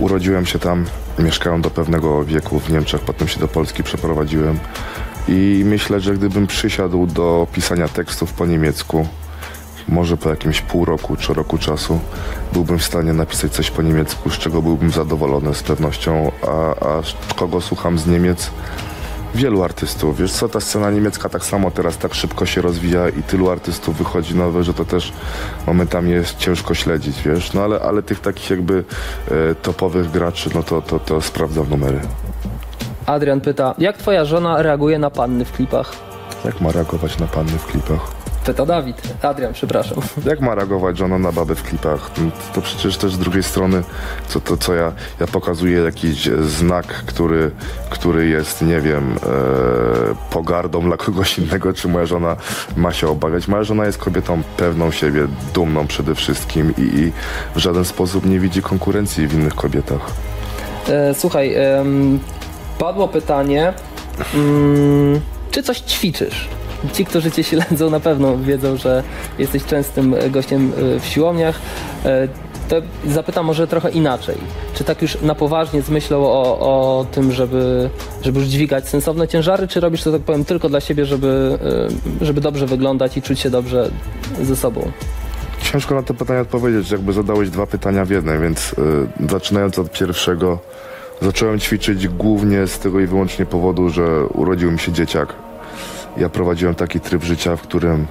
urodziłem 0.00 0.46
się 0.46 0.58
tam, 0.58 0.84
mieszkałem 1.18 1.62
do 1.62 1.70
pewnego 1.70 2.24
wieku 2.24 2.60
w 2.60 2.70
Niemczech, 2.70 3.00
potem 3.00 3.28
się 3.28 3.40
do 3.40 3.48
Polski 3.48 3.82
przeprowadziłem 3.82 4.58
i 5.28 5.62
myślę, 5.64 6.00
że 6.00 6.14
gdybym 6.14 6.46
przysiadł 6.46 7.06
do 7.06 7.46
pisania 7.52 7.88
tekstów 7.88 8.32
po 8.32 8.46
niemiecku, 8.46 9.06
może 9.88 10.16
po 10.16 10.30
jakimś 10.30 10.60
pół 10.60 10.84
roku 10.84 11.16
czy 11.16 11.34
roku 11.34 11.58
czasu, 11.58 12.00
byłbym 12.52 12.78
w 12.78 12.84
stanie 12.84 13.12
napisać 13.12 13.52
coś 13.52 13.70
po 13.70 13.82
niemiecku, 13.82 14.30
z 14.30 14.38
czego 14.38 14.62
byłbym 14.62 14.90
zadowolony 14.90 15.54
z 15.54 15.62
pewnością, 15.62 16.32
a, 16.42 16.50
a 16.86 17.02
kogo 17.36 17.60
słucham 17.60 17.98
z 17.98 18.06
Niemiec? 18.06 18.50
Wielu 19.34 19.62
artystów. 19.62 20.18
Wiesz 20.18 20.32
co, 20.32 20.48
ta 20.48 20.60
scena 20.60 20.90
niemiecka 20.90 21.28
tak 21.28 21.44
samo 21.44 21.70
teraz 21.70 21.98
tak 21.98 22.14
szybko 22.14 22.46
się 22.46 22.62
rozwija 22.62 23.08
i 23.08 23.22
tylu 23.22 23.50
artystów 23.50 23.98
wychodzi 23.98 24.34
nowe, 24.34 24.64
że 24.64 24.74
to 24.74 24.84
też 24.84 25.12
momentami 25.66 26.10
jest 26.10 26.36
ciężko 26.36 26.74
śledzić, 26.74 27.22
wiesz. 27.22 27.52
No 27.52 27.64
ale, 27.64 27.80
ale 27.80 28.02
tych 28.02 28.20
takich 28.20 28.50
jakby 28.50 28.84
e, 29.30 29.54
topowych 29.54 30.10
graczy, 30.10 30.50
no 30.54 30.62
to, 30.62 30.82
to, 30.82 30.98
to 30.98 31.20
sprawdzam 31.20 31.68
numery. 31.70 32.00
Adrian 33.06 33.40
pyta, 33.40 33.74
jak 33.78 33.96
twoja 33.96 34.24
żona 34.24 34.62
reaguje 34.62 34.98
na 34.98 35.10
panny 35.10 35.44
w 35.44 35.52
klipach? 35.52 35.92
Jak 36.44 36.60
ma 36.60 36.72
reagować 36.72 37.18
na 37.18 37.26
panny 37.26 37.58
w 37.58 37.66
klipach? 37.66 38.00
Pyta 38.44 38.66
Dawid. 38.66 39.02
Adrian, 39.22 39.52
przepraszam. 39.52 39.98
Jak 40.30 40.40
ma 40.40 40.54
reagować 40.54 40.98
żona 40.98 41.18
na 41.18 41.32
babę 41.32 41.54
w 41.54 41.62
klipach? 41.62 42.10
To 42.54 42.60
przecież 42.60 42.96
też 42.96 43.14
z 43.14 43.18
drugiej 43.18 43.42
strony, 43.42 43.82
co 44.28 44.40
to 44.40 44.56
co 44.56 44.74
ja, 44.74 44.92
ja 45.20 45.26
pokazuję 45.26 45.78
jakiś 45.80 46.28
e, 46.28 46.42
znak, 46.42 46.86
który, 46.86 47.50
który 47.90 48.28
jest, 48.28 48.62
nie 48.62 48.80
wiem, 48.80 49.12
e, 49.12 49.18
pogardą 50.30 50.82
dla 50.82 50.96
kogoś 50.96 51.38
innego, 51.38 51.72
czy 51.72 51.88
moja 51.88 52.06
żona 52.06 52.36
ma 52.76 52.92
się 52.92 53.08
obawiać. 53.08 53.48
Moja 53.48 53.64
żona 53.64 53.86
jest 53.86 53.98
kobietą 53.98 54.42
pewną 54.56 54.90
siebie, 54.90 55.26
dumną 55.54 55.86
przede 55.86 56.14
wszystkim 56.14 56.74
i, 56.78 56.80
i 56.82 57.12
w 57.54 57.58
żaden 57.58 57.84
sposób 57.84 58.26
nie 58.26 58.40
widzi 58.40 58.62
konkurencji 58.62 59.26
w 59.26 59.34
innych 59.34 59.54
kobietach. 59.54 60.00
E, 60.88 61.14
słuchaj, 61.14 61.54
em, 61.54 62.20
padło 62.78 63.08
pytanie, 63.08 63.72
mm, 64.34 65.20
czy 65.50 65.62
coś 65.62 65.80
ćwiczysz? 65.80 66.48
Ci, 66.92 67.04
którzy 67.04 67.30
cię 67.30 67.44
śledzą, 67.44 67.90
na 67.90 68.00
pewno 68.00 68.38
wiedzą, 68.38 68.76
że 68.76 69.02
jesteś 69.38 69.64
częstym 69.64 70.14
gościem 70.30 70.72
e, 70.96 71.00
w 71.00 71.06
siłowniach. 71.06 71.60
E, 72.04 72.28
to 72.68 72.76
zapytam 73.06 73.46
może 73.46 73.66
trochę 73.66 73.90
inaczej. 73.90 74.36
Czy 74.74 74.84
tak 74.84 75.02
już 75.02 75.20
na 75.22 75.34
poważnie 75.34 75.82
z 75.82 75.90
myślą 75.90 76.24
o, 76.24 76.58
o 76.60 77.06
tym, 77.12 77.32
żeby, 77.32 77.90
żeby 78.22 78.40
już 78.40 78.48
dźwigać 78.48 78.88
sensowne 78.88 79.28
ciężary, 79.28 79.68
czy 79.68 79.80
robisz 79.80 80.02
to, 80.02 80.12
tak 80.12 80.22
powiem, 80.22 80.44
tylko 80.44 80.68
dla 80.68 80.80
siebie, 80.80 81.06
żeby, 81.06 81.58
e, 82.22 82.24
żeby 82.24 82.40
dobrze 82.40 82.66
wyglądać 82.66 83.16
i 83.16 83.22
czuć 83.22 83.40
się 83.40 83.50
dobrze 83.50 83.90
ze 84.42 84.56
sobą? 84.56 84.90
Ciężko 85.72 85.94
na 85.94 86.02
to 86.02 86.14
pytanie 86.14 86.40
odpowiedzieć, 86.40 86.90
jakby 86.90 87.12
zadałeś 87.12 87.50
dwa 87.50 87.66
pytania 87.66 88.04
w 88.04 88.10
jednym, 88.10 88.42
więc 88.42 88.74
zaczynając 89.30 89.78
od 89.78 89.90
pierwszego, 89.90 90.58
zacząłem 91.22 91.60
ćwiczyć 91.60 92.08
głównie 92.08 92.66
z 92.66 92.78
tego 92.78 93.00
i 93.00 93.06
wyłącznie 93.06 93.46
powodu, 93.46 93.88
że 93.90 94.26
urodził 94.26 94.72
mi 94.72 94.78
się 94.78 94.92
dzieciak. 94.92 95.34
Ja 96.16 96.28
prowadziłem 96.28 96.74
taki 96.74 97.00
tryb 97.00 97.22
życia, 97.22 97.56
w 97.56 97.62
którym 97.62 98.06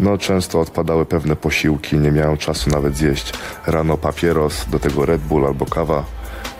no, 0.00 0.18
często 0.18 0.60
odpadały 0.60 1.06
pewne 1.06 1.36
posiłki, 1.36 1.98
nie 1.98 2.10
miałem 2.10 2.36
czasu 2.36 2.70
nawet 2.70 2.96
zjeść. 2.96 3.32
Rano 3.66 3.96
papieros, 3.96 4.66
do 4.70 4.78
tego 4.78 5.06
Red 5.06 5.20
Bull 5.20 5.46
albo 5.46 5.66
kawa, 5.66 6.04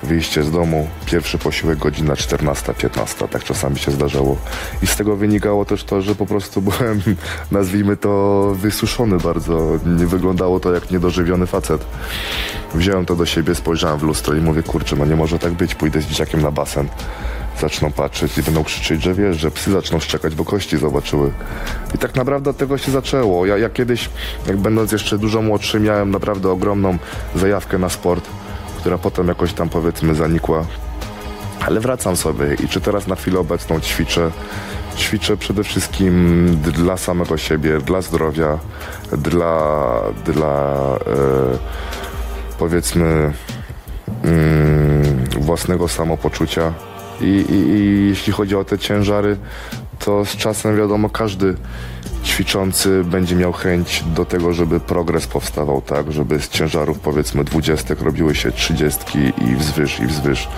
wyjście 0.03 0.43
z 0.43 0.51
domu, 0.51 0.89
pierwszy 1.07 1.39
posiłek 1.39 1.79
godzina 1.79 2.15
14-15, 2.15 3.29
tak 3.29 3.45
czasami 3.45 3.79
się 3.79 3.91
zdarzało. 3.91 4.37
I 4.83 4.87
z 4.87 4.97
tego 4.97 5.17
wynikało 5.17 5.65
też 5.65 5.85
to, 5.85 6.03
że 6.03 6.15
po 6.15 6.27
prostu 6.27 6.63
byłem, 6.79 7.03
nazwijmy 7.51 7.97
to, 7.97 8.53
wysuszony 8.55 9.19
bardzo. 9.19 9.79
Nie 9.87 10.07
wyglądało 10.07 10.61
to 10.61 10.75
jak 10.75 10.91
niedożywiony 10.91 11.47
facet. 11.47 11.85
Wziąłem 12.75 13.07
to 13.07 13.17
do 13.17 13.27
siebie, 13.27 13.55
spojrzałem 13.55 13.99
w 13.99 14.03
lustro 14.03 14.35
i 14.35 14.41
mówię, 14.41 14.63
kurczę, 14.63 14.97
no 14.97 15.07
nie 15.07 15.17
może 15.17 15.39
tak 15.39 15.53
być, 15.53 15.75
pójdę 15.75 16.03
z 16.03 16.07
dzieciakiem 16.07 16.43
na 16.43 16.51
basen. 16.51 16.89
Zaczną 17.61 17.93
patrzeć 17.93 18.39
i 18.39 18.43
będą 18.43 18.65
krzyczeć, 18.65 19.03
że 19.03 19.15
wiesz, 19.15 19.37
że 19.37 19.51
psy 19.51 19.73
zaczną 19.73 20.01
szczekać, 20.01 20.35
bo 20.35 20.45
kości 20.45 20.79
zobaczyły. 20.79 21.33
I 21.95 21.99
tak 21.99 22.15
naprawdę 22.15 22.55
tego 22.55 22.79
się 22.79 22.93
zaczęło. 22.93 23.47
Ja, 23.47 23.59
ja 23.59 23.71
kiedyś, 23.71 24.11
jak 24.47 24.57
będąc 24.57 24.93
jeszcze 24.93 25.19
dużo 25.19 25.43
młodszy, 25.43 25.81
miałem 25.81 26.11
naprawdę 26.11 26.51
ogromną 26.51 26.99
zajawkę 27.37 27.79
na 27.79 27.89
sport, 27.89 28.31
która 28.81 28.99
potem 28.99 29.29
jakoś 29.29 29.53
tam 29.53 29.69
powiedzmy 29.69 30.15
zanikła. 30.15 30.65
Ale 31.67 31.81
wracam 31.81 32.17
sobie 32.17 32.55
i 32.65 32.69
czy 32.69 32.81
teraz 32.81 33.07
na 33.07 33.17
chwilę 33.17 33.39
obecną 33.39 33.81
ćwiczę? 33.81 34.31
Ćwiczę 34.97 35.37
przede 35.37 35.65
wszystkim 35.65 36.47
dla 36.63 36.97
samego 36.97 37.37
siebie, 37.37 37.79
dla 37.79 38.01
zdrowia, 38.01 38.59
dla, 39.13 40.03
dla 40.25 40.75
e, 40.97 41.59
powiedzmy 42.59 43.33
mm, 44.25 45.25
własnego 45.41 45.89
samopoczucia. 45.89 46.73
I, 47.21 47.25
i, 47.25 47.55
I 47.55 48.09
jeśli 48.09 48.33
chodzi 48.33 48.57
o 48.57 48.65
te 48.65 48.79
ciężary, 48.79 49.37
to 50.05 50.25
z 50.25 50.37
czasem 50.37 50.77
wiadomo, 50.77 51.09
każdy 51.11 51.55
ćwiczący 52.25 53.05
będzie 53.05 53.37
miał 53.37 53.53
chęć 53.53 54.05
do 54.17 54.25
tego, 54.25 54.53
żeby 54.53 54.81
progres 54.81 55.27
powstawał, 55.27 55.83
tak, 55.83 56.13
żeby 56.13 56.41
z 56.41 56.49
ciężarów 56.49 56.99
powiedzmy 56.99 57.45
dwudziestek 57.45 58.01
robiły 58.03 58.35
się 58.35 58.53
trzydziestki 58.53 59.19
i 59.19 59.57
wzwyż, 59.57 60.01
i 60.01 60.07
wzwyż. 60.07 60.49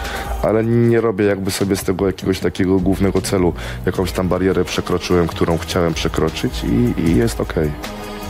Ale 0.43 0.65
nie 0.65 1.01
robię 1.01 1.25
jakby 1.25 1.51
sobie 1.51 1.77
z 1.77 1.85
tego 1.85 2.07
jakiegoś 2.07 2.41
takiego 2.41 2.79
głównego 2.81 3.21
celu. 3.21 3.53
Jakąś 3.87 4.13
tam 4.13 4.29
barierę 4.29 4.65
przekroczyłem, 4.65 5.27
którą 5.27 5.59
chciałem 5.59 5.95
przekroczyć 5.95 6.65
i, 6.65 7.01
i 7.01 7.17
jest 7.17 7.41
okej. 7.41 7.71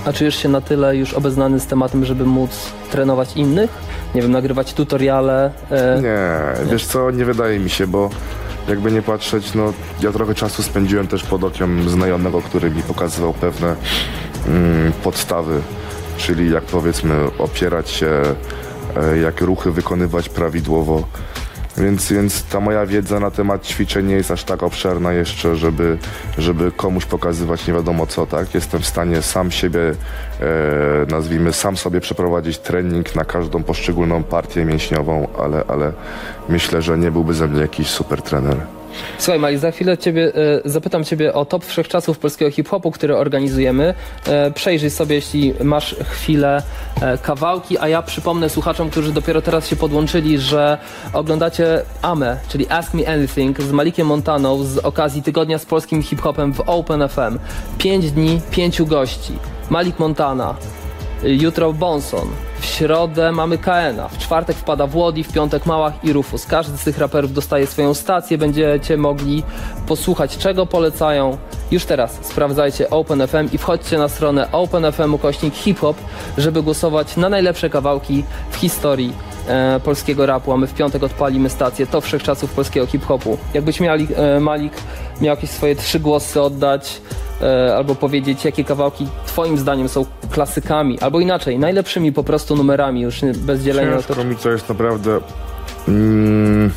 A 0.04 0.12
czujesz 0.12 0.36
się 0.42 0.48
na 0.48 0.60
tyle 0.60 0.96
już 0.96 1.14
obeznany 1.14 1.60
z 1.60 1.66
tematem, 1.66 2.04
żeby 2.04 2.24
móc 2.24 2.50
trenować 2.90 3.36
innych? 3.36 3.70
Nie 4.14 4.22
wiem, 4.22 4.30
nagrywać 4.30 4.74
tutoriale? 4.74 5.50
E, 5.70 6.00
Nie, 6.02 6.38
wiesz 6.72 6.86
co, 6.86 7.10
nie 7.10 7.24
wydaje 7.24 7.58
mi 7.58 7.70
się, 7.70 7.86
bo 7.86 8.10
jakby 8.68 8.92
nie 8.92 9.02
patrzeć, 9.02 9.54
no 9.54 9.72
ja 10.00 10.12
trochę 10.12 10.34
czasu 10.34 10.62
spędziłem 10.62 11.08
też 11.08 11.22
pod 11.22 11.44
okiem 11.44 11.90
znajomego, 11.90 12.42
który 12.42 12.70
mi 12.70 12.82
pokazywał 12.82 13.32
pewne 13.32 13.76
mm, 14.48 14.92
podstawy, 14.92 15.60
czyli 16.16 16.50
jak 16.50 16.64
powiedzmy 16.64 17.14
opierać 17.38 17.90
się, 17.90 18.22
e, 18.96 19.18
jak 19.18 19.40
ruchy 19.40 19.72
wykonywać 19.72 20.28
prawidłowo. 20.28 21.02
Więc, 21.76 22.12
więc 22.12 22.44
ta 22.44 22.60
moja 22.60 22.86
wiedza 22.86 23.20
na 23.20 23.30
temat 23.30 23.66
ćwiczeń 23.66 24.06
nie 24.06 24.14
jest 24.14 24.30
aż 24.30 24.44
tak 24.44 24.62
obszerna 24.62 25.12
jeszcze, 25.12 25.56
żeby, 25.56 25.98
żeby 26.38 26.72
komuś 26.72 27.04
pokazywać 27.04 27.66
nie 27.66 27.74
wiadomo 27.74 28.06
co, 28.06 28.26
tak? 28.26 28.54
Jestem 28.54 28.80
w 28.80 28.86
stanie 28.86 29.22
sam 29.22 29.50
siebie, 29.50 29.80
e, 29.80 30.44
nazwijmy, 31.08 31.52
sam 31.52 31.76
sobie 31.76 32.00
przeprowadzić 32.00 32.58
trening 32.58 33.14
na 33.14 33.24
każdą 33.24 33.62
poszczególną 33.62 34.22
partię 34.22 34.64
mięśniową, 34.64 35.28
ale, 35.38 35.64
ale 35.68 35.92
myślę, 36.48 36.82
że 36.82 36.98
nie 36.98 37.10
byłby 37.10 37.34
ze 37.34 37.48
mnie 37.48 37.60
jakiś 37.60 37.88
super 37.88 38.22
trener. 38.22 38.56
Słuchaj 39.18 39.38
Mali, 39.38 39.58
za 39.58 39.70
chwilę 39.70 39.98
ciebie, 39.98 40.32
e, 40.34 40.60
zapytam 40.64 41.04
Ciebie 41.04 41.34
o 41.34 41.44
top 41.44 41.64
wszechczasów 41.64 42.18
polskiego 42.18 42.50
hip-hopu, 42.50 42.90
który 42.90 43.16
organizujemy. 43.16 43.94
E, 44.26 44.50
przejrzyj 44.50 44.90
sobie, 44.90 45.14
jeśli 45.14 45.54
masz 45.64 45.96
chwilę, 46.04 46.62
e, 47.00 47.18
kawałki, 47.18 47.78
a 47.78 47.88
ja 47.88 48.02
przypomnę 48.02 48.50
słuchaczom, 48.50 48.90
którzy 48.90 49.12
dopiero 49.12 49.42
teraz 49.42 49.68
się 49.68 49.76
podłączyli, 49.76 50.38
że 50.38 50.78
oglądacie 51.12 51.82
AME, 52.02 52.36
czyli 52.48 52.66
Ask 52.68 52.94
Me 52.94 53.08
Anything 53.08 53.60
z 53.60 53.72
Malikiem 53.72 54.06
Montaną 54.06 54.64
z 54.64 54.78
okazji 54.78 55.22
Tygodnia 55.22 55.58
z 55.58 55.66
polskim 55.66 56.02
hip-hopem 56.02 56.52
w 56.52 56.60
Open 56.66 57.08
FM. 57.08 57.38
Pięć 57.78 58.10
dni, 58.10 58.40
pięciu 58.50 58.86
gości. 58.86 59.32
Malik 59.70 59.98
Montana, 59.98 60.54
jutro 61.24 61.72
Bonson, 61.72 62.28
w 62.60 62.66
środę 62.66 63.32
mamy 63.32 63.58
Kaena, 63.58 64.08
w 64.08 64.18
czwartek 64.18 64.56
wpada 64.56 64.86
Włodi, 64.86 65.24
w 65.24 65.32
piątek 65.32 65.66
Małach 65.66 66.04
i 66.04 66.12
Rufus. 66.12 66.46
Każdy 66.46 66.78
z 66.78 66.84
tych 66.84 66.98
raperów 66.98 67.32
dostaje 67.32 67.66
swoją 67.66 67.94
stację, 67.94 68.38
będziecie 68.38 68.96
mogli 68.96 69.42
posłuchać 69.86 70.38
czego 70.38 70.66
polecają. 70.66 71.38
Już 71.70 71.84
teraz 71.84 72.18
sprawdzajcie 72.22 72.90
OpenFM 72.90 73.48
i 73.52 73.58
wchodźcie 73.58 73.98
na 73.98 74.08
stronę 74.08 74.52
OpenFM 74.52 75.14
ukośnik 75.14 75.54
hip-hop, 75.54 75.96
żeby 76.38 76.62
głosować 76.62 77.16
na 77.16 77.28
najlepsze 77.28 77.70
kawałki 77.70 78.24
w 78.50 78.56
historii 78.56 79.12
e, 79.48 79.80
polskiego 79.84 80.26
rapu, 80.26 80.52
a 80.52 80.56
my 80.56 80.66
w 80.66 80.74
piątek 80.74 81.02
odpalimy 81.02 81.50
stację 81.50 81.86
to 81.86 82.00
wszechczasów 82.00 82.52
polskiego 82.52 82.86
hip-hopu. 82.86 83.38
Jakbyś 83.54 83.80
miał, 83.80 83.96
e, 84.16 84.40
Malik 84.40 84.72
miał 85.20 85.34
jakieś 85.36 85.50
swoje 85.50 85.76
trzy 85.76 86.00
głosy 86.00 86.42
oddać, 86.42 87.00
albo 87.76 87.94
powiedzieć, 87.94 88.44
jakie 88.44 88.64
kawałki 88.64 89.06
twoim 89.26 89.58
zdaniem 89.58 89.88
są 89.88 90.06
klasykami, 90.30 91.00
albo 91.00 91.20
inaczej, 91.20 91.58
najlepszymi 91.58 92.12
po 92.12 92.24
prostu 92.24 92.56
numerami, 92.56 93.00
już 93.00 93.20
bez 93.36 93.62
dzielenia 93.62 93.90
na 93.90 93.96
to. 93.96 94.08
Ciężko 94.08 94.24
mi 94.24 94.36
to 94.36 94.50
jest 94.50 94.68
naprawdę... 94.68 95.20
Mm, 95.88 96.70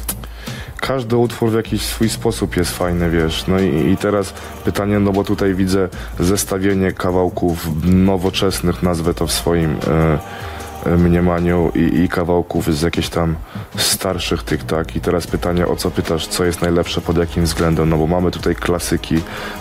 każdy 0.88 1.18
utwór 1.18 1.52
w 1.52 1.54
jakiś 1.54 1.82
swój 1.82 2.10
sposób 2.10 2.58
jest 2.58 2.78
fajny, 2.78 3.10
wiesz. 3.10 3.48
No 3.48 3.60
i, 3.60 3.92
i 3.92 3.98
teraz 3.98 4.34
pytanie, 4.64 5.00
no 5.00 5.12
bo 5.12 5.24
tutaj 5.24 5.54
widzę 5.54 5.90
zestawienie 6.20 6.92
kawałków 6.92 7.68
nowoczesnych, 7.86 8.84
nazwę 8.84 9.14
to 9.14 9.28
w 9.28 9.32
swoim 9.32 9.72
e, 9.72 9.92
e, 9.92 10.20
mniemaniu 10.86 11.72
i, 11.76 11.80
i 12.04 12.10
kawałków 12.10 12.76
z 12.76 12.82
jakichś 12.82 13.10
tam 13.10 13.36
starszych 13.78 14.44
tych, 14.44 14.64
tak. 14.64 14.96
I 14.96 15.02
teraz 15.02 15.28
pytanie, 15.28 15.68
o 15.68 15.76
co 15.76 15.92
pytasz, 15.92 16.28
co 16.28 16.46
jest 16.46 16.62
najlepsze, 16.62 17.02
pod 17.02 17.18
jakim 17.18 17.44
względem? 17.44 17.90
No 17.90 17.98
bo 17.98 18.08
mamy 18.08 18.32
tutaj 18.32 18.56
klasyki, 18.56 19.16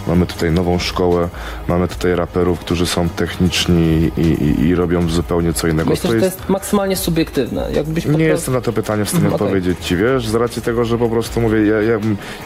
mamy 0.06 0.26
tutaj 0.26 0.52
nową 0.52 0.78
szkołę, 0.78 1.28
mamy 1.68 1.88
tutaj 1.88 2.14
raperów, 2.16 2.58
którzy 2.60 2.86
są 2.86 3.08
techniczni 3.08 4.10
i, 4.16 4.20
i, 4.20 4.60
i 4.60 4.74
robią 4.74 5.08
zupełnie 5.08 5.52
co 5.52 5.68
innego. 5.68 5.90
Myślę, 5.90 6.10
że 6.10 6.18
to 6.18 6.24
jest 6.24 6.48
maksymalnie 6.48 6.96
subiektywne. 6.96 7.68
Jakbyś 7.72 8.06
po 8.06 8.12
Nie 8.12 8.24
jestem 8.24 8.54
na 8.54 8.60
to 8.60 8.72
pytanie 8.72 9.04
w 9.04 9.08
stanie 9.08 9.24
Mhm, 9.24 9.34
okej. 9.34 9.46
odpowiedzieć 9.46 9.86
ci, 9.86 9.96
wiesz, 9.96 10.28
z 10.28 10.34
racji 10.34 10.62
tego, 10.62 10.84
że 10.84 10.98
po 10.98 11.08
prostu 11.08 11.40
mówię, 11.40 11.66
ja, 11.66 11.82
ja, 11.82 11.98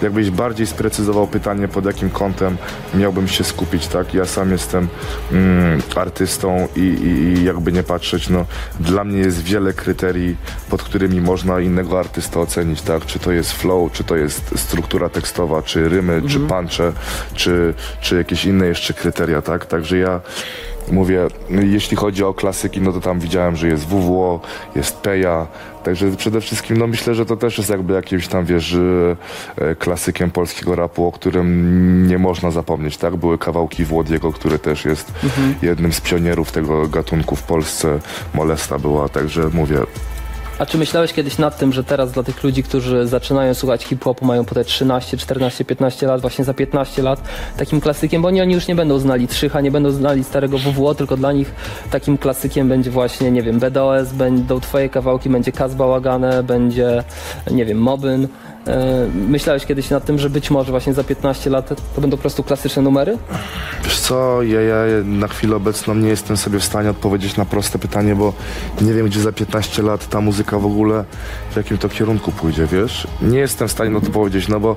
jakbyś 0.03 0.31
bardziej 0.31 0.67
sprecyzował 0.67 1.27
pytanie, 1.27 1.69
pod 1.69 1.85
jakim 1.85 2.11
kątem 2.11 2.57
miałbym 2.95 3.29
się 3.29 3.45
skupić, 3.45 3.87
tak? 3.87 4.15
Ja 4.15 4.25
sam 4.27 4.53
jestem 4.53 4.89
mm, 5.33 5.83
artystą 5.97 6.69
i, 6.77 6.81
i, 6.81 7.39
i 7.39 7.45
jakby 7.45 7.73
nie 7.73 7.83
patrzeć, 7.83 8.29
no 8.29 8.45
dla 8.81 9.05
mnie 9.05 9.19
jest 9.19 9.43
wiele 9.43 9.73
kryterii, 9.73 10.37
pod 10.71 10.83
którymi 10.83 11.21
można 11.21 11.61
innego 11.61 11.99
artystę 11.99 12.41
ocenić, 12.41 12.83
tak? 12.83 13.07
Czy 13.07 13.19
to 13.19 13.33
jest 13.33 13.53
flow, 13.53 13.93
czy 13.93 14.05
to 14.05 14.17
jest 14.17 14.59
struktura 14.59 15.09
tekstowa, 15.09 15.63
czy 15.63 15.89
rymy, 15.89 16.23
czy 16.29 16.41
punche, 16.41 16.93
czy, 17.35 17.75
czy 18.01 18.17
jakieś 18.17 18.45
inne 18.45 18.67
jeszcze 18.67 18.95
kryteria, 18.95 19.43
tak? 19.43 19.67
Także 19.67 19.99
ja 19.99 20.21
Mówię, 20.93 21.27
jeśli 21.51 21.97
chodzi 21.97 22.25
o 22.25 22.35
klasyki, 22.35 22.81
no 22.81 22.93
to 22.93 23.01
tam 23.01 23.21
widziałem, 23.21 23.57
że 23.57 23.69
jest 23.69 23.87
WWO, 23.87 24.41
jest 24.77 24.97
Peja, 24.97 25.47
także 25.85 26.17
przede 26.17 26.41
wszystkim 26.41 26.77
no 26.77 26.87
myślę, 26.87 27.15
że 27.15 27.27
to 27.27 27.37
też 27.37 27.59
jest 27.59 27.71
jakby 27.71 27.95
jakimś 27.95 28.29
tam, 28.29 28.45
wiesz, 28.45 28.77
e, 29.57 29.75
klasykiem 29.75 30.31
polskiego 30.31 30.75
rapu, 30.75 31.07
o 31.07 31.13
którym 31.13 32.07
nie 32.07 32.19
można 32.19 32.51
zapomnieć, 32.51 32.97
tak? 32.97 33.17
Były 33.17 33.39
kawałki 33.39 33.85
Włodiego, 33.85 34.33
który 34.33 34.59
też 34.59 34.85
jest 34.85 35.13
jednym 35.63 35.93
z 35.93 36.01
pionierów 36.01 36.53
tego 36.53 36.89
gatunku 36.89 37.37
w 37.37 37.43
Polsce, 37.43 37.99
Molesta 38.35 38.79
była, 38.79 39.09
także 39.09 39.49
mówię, 39.53 39.79
A 40.59 40.67
czy 40.67 40.79
myślałeś 40.79 41.13
kiedyś 41.13 41.39
nad 41.39 41.59
tym, 41.59 41.73
że 41.73 41.85
teraz 41.85 42.13
dla 42.13 42.23
tych 42.23 42.45
ludzi, 42.45 42.63
którzy 42.63 43.07
zaczynają 43.07 43.55
słuchać 43.55 43.85
hip-hopu, 43.85 44.25
mają 44.25 44.45
po 44.45 44.55
te 44.55 44.65
13, 44.65 45.17
14, 45.17 45.65
15 45.65 46.07
lat, 46.07 46.21
właśnie 46.21 46.45
za 46.45 46.55
15 46.55 47.03
lat 47.03 47.23
takim 47.57 47.81
klasykiem, 47.81 48.23
bo 48.23 48.29
oni, 48.29 48.43
oni 48.43 48.55
już 48.55 48.69
nie 48.69 48.75
będą 48.75 48.99
znali 48.99 49.29
Trzycha, 49.29 49.61
nie 49.61 49.71
będą 49.71 49.91
znali 49.91 50.25
starego 50.25 50.59
WWO, 50.59 50.95
tylko 50.95 51.17
dla 51.17 51.33
nich 51.33 51.55
takim 51.91 52.19
klasykiem 52.19 52.69
będzie 52.69 52.91
właśnie, 52.91 53.31
nie 53.31 53.43
wiem, 53.43 53.59
BDOS, 53.59 54.13
będą 54.13 54.61
twoje 54.61 54.89
kawałki, 54.89 55.31
będzie 55.31 55.53
Kaz 55.53 55.75
Bałagane, 55.75 56.43
będzie, 56.43 57.05
nie 57.51 57.65
wiem, 57.65 57.79
Mobyn. 57.79 58.29
E, 58.69 59.09
Myślałeś 59.29 59.67
kiedyś 59.67 59.91
nad 59.91 60.05
tym, 60.05 60.19
że 60.19 60.31
być 60.31 60.51
może 60.51 60.71
właśnie 60.71 60.95
za 60.95 61.05
15 61.05 61.51
lat 61.51 61.69
to 61.95 62.01
będą 62.01 62.17
po 62.17 62.21
prostu 62.21 62.43
klasyczne 62.43 62.83
numery? 62.83 63.19
Wiesz 63.85 64.01
co, 64.01 64.43
ja, 64.43 64.61
ja 64.61 64.77
na 65.05 65.29
chwilę 65.29 65.57
obecną 65.57 65.95
nie 65.95 66.09
jestem 66.09 66.37
sobie 66.37 66.59
w 66.59 66.65
stanie 66.65 66.91
odpowiedzieć 66.91 67.37
na 67.37 67.45
proste 67.45 67.79
pytanie, 67.79 68.15
bo 68.15 68.33
nie 68.81 68.93
wiem, 68.93 69.07
gdzie 69.07 69.21
za 69.21 69.33
15 69.33 69.83
lat 69.83 70.09
ta 70.09 70.21
muzyka 70.21 70.59
w 70.59 70.67
ogóle, 70.67 71.05
w 71.51 71.57
jakim 71.57 71.79
to 71.79 71.89
kierunku 71.89 72.33
pójdzie, 72.33 72.67
wiesz? 72.67 73.07
Nie 73.23 73.39
jestem 73.39 73.69
w 73.69 73.73
stanie 73.73 73.91
na 73.91 74.01
to 74.01 74.11
powiedzieć, 74.11 74.49
no 74.49 74.61
bo 74.61 74.77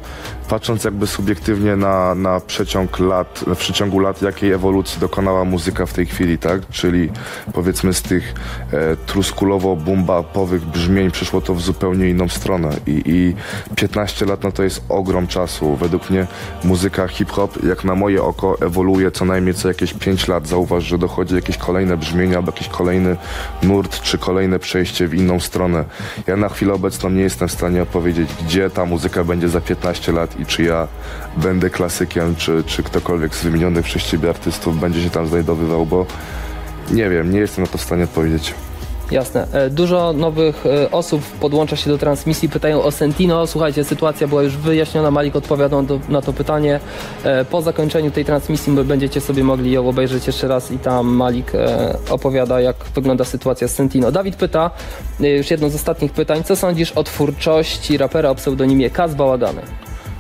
patrząc 0.50 0.84
jakby 0.84 1.08
subiektywnie 1.08 1.76
na, 1.76 2.16
na 2.16 2.40
przeciąg 2.40 3.00
lat, 3.00 3.44
w 3.48 3.58
przeciągu 3.58 4.00
lat, 4.00 4.22
jakiej 4.22 4.52
ewolucji 4.52 5.00
dokonała 5.00 5.46
muzyka 5.46 5.86
w 5.86 5.94
tej 5.94 6.06
chwili, 6.06 6.38
tak? 6.38 6.70
Czyli 6.70 7.10
powiedzmy 7.54 7.94
z 7.94 8.02
tych 8.02 8.34
e, 8.72 8.96
truskulowo-bumbapowych 8.96 10.60
brzmień 10.60 11.12
przyszło 11.12 11.42
to 11.42 11.56
w 11.56 11.62
zupełnie 11.62 12.10
inną 12.10 12.30
stronę 12.30 12.70
i, 12.88 13.02
i 13.06 13.36
15 13.82 14.26
lat 14.26 14.44
no 14.44 14.52
to 14.52 14.64
jest 14.64 14.84
ogrom 14.90 15.28
czasu. 15.28 15.76
Według 15.76 16.10
mnie 16.10 16.28
muzyka 16.64 17.08
hip-hop, 17.08 17.64
jak 17.64 17.84
na 17.84 17.96
moje 17.96 18.24
oko, 18.24 18.58
ewoluuje 18.62 19.12
co 19.12 19.26
najmniej 19.26 19.54
co 19.54 19.68
jakieś 19.68 19.94
5 19.94 20.28
lat. 20.28 20.48
Zauważ, 20.48 20.84
że 20.84 20.98
dochodzi 20.98 21.36
jakieś 21.36 21.58
kolejne 21.58 21.98
brzmienia 21.98 22.38
albo 22.38 22.52
jakiś 22.52 22.68
kolejny 22.68 23.18
nurt, 23.64 24.02
czy 24.02 24.18
kolejne 24.18 24.60
przejście 24.60 25.08
w 25.08 25.14
inną 25.14 25.40
stronę. 25.40 25.86
Ja 26.28 26.38
na 26.38 26.50
chwilę 26.50 26.74
obecną 26.74 27.10
nie 27.10 27.22
jestem 27.22 27.48
w 27.48 27.52
stanie 27.52 27.82
opowiedzieć, 27.82 28.30
gdzie 28.46 28.70
ta 28.70 28.86
muzyka 28.86 29.24
będzie 29.24 29.50
za 29.50 29.62
15 29.62 30.12
lat 30.12 30.40
i 30.40 30.46
czy 30.46 30.64
ja 30.64 30.88
będę 31.38 31.70
klasykiem, 31.70 32.36
czy, 32.36 32.64
czy 32.66 32.84
ktokolwiek 32.84 33.36
z 33.36 33.44
wymienionych 33.44 33.86
przez 33.86 34.04
ciebie 34.04 34.30
artystów 34.30 34.80
będzie 34.80 35.04
się 35.04 35.10
tam 35.10 35.28
znajdowywał, 35.28 35.86
bo 35.86 36.06
nie 36.92 37.10
wiem, 37.10 37.32
nie 37.32 37.40
jestem 37.40 37.64
na 37.64 37.72
to 37.72 37.78
w 37.78 37.82
stanie 37.82 38.04
odpowiedzieć. 38.04 38.54
Jasne. 39.12 39.48
E, 39.54 39.70
Dużo 39.70 40.14
nowych 40.14 40.66
e, 40.66 40.92
osób 40.92 41.22
podłącza 41.22 41.76
się 41.76 41.90
do 41.90 41.98
transmisji, 41.98 42.50
pytają 42.50 42.84
o 42.84 42.92
Sentino. 42.92 43.48
Słuchajcie, 43.48 43.84
sytuacja 43.84 44.28
była 44.28 44.44
już 44.44 44.58
wyjaśniona, 44.58 45.12
Malik 45.12 45.36
odpowiadał 45.36 45.86
na 46.10 46.22
to 46.22 46.34
pytanie. 46.34 46.80
E, 47.24 47.46
Po 47.46 47.62
zakończeniu 47.62 48.12
tej 48.12 48.26
transmisji 48.26 48.74
będziecie 48.74 49.22
sobie 49.22 49.44
mogli 49.44 49.72
ją 49.72 49.90
obejrzeć 49.90 50.28
jeszcze 50.28 50.48
raz 50.48 50.72
i 50.72 50.80
tam 50.80 51.08
Malik 51.08 51.52
opowiada, 52.10 52.62
jak 52.62 52.76
wygląda 52.96 53.24
sytuacja 53.24 53.68
z 53.68 53.76
Sentino. 53.76 54.12
Dawid 54.12 54.36
pyta, 54.36 54.72
już 55.20 55.52
jedno 55.52 55.70
z 55.70 55.76
ostatnich 55.76 56.12
pytań, 56.12 56.44
co 56.44 56.56
sądzisz 56.56 56.92
o 56.92 57.04
twórczości 57.04 57.98
rapera 57.98 58.30
o 58.30 58.36
pseudonimie 58.36 58.90
Kaz 58.90 59.16
Bałagany? 59.16 59.62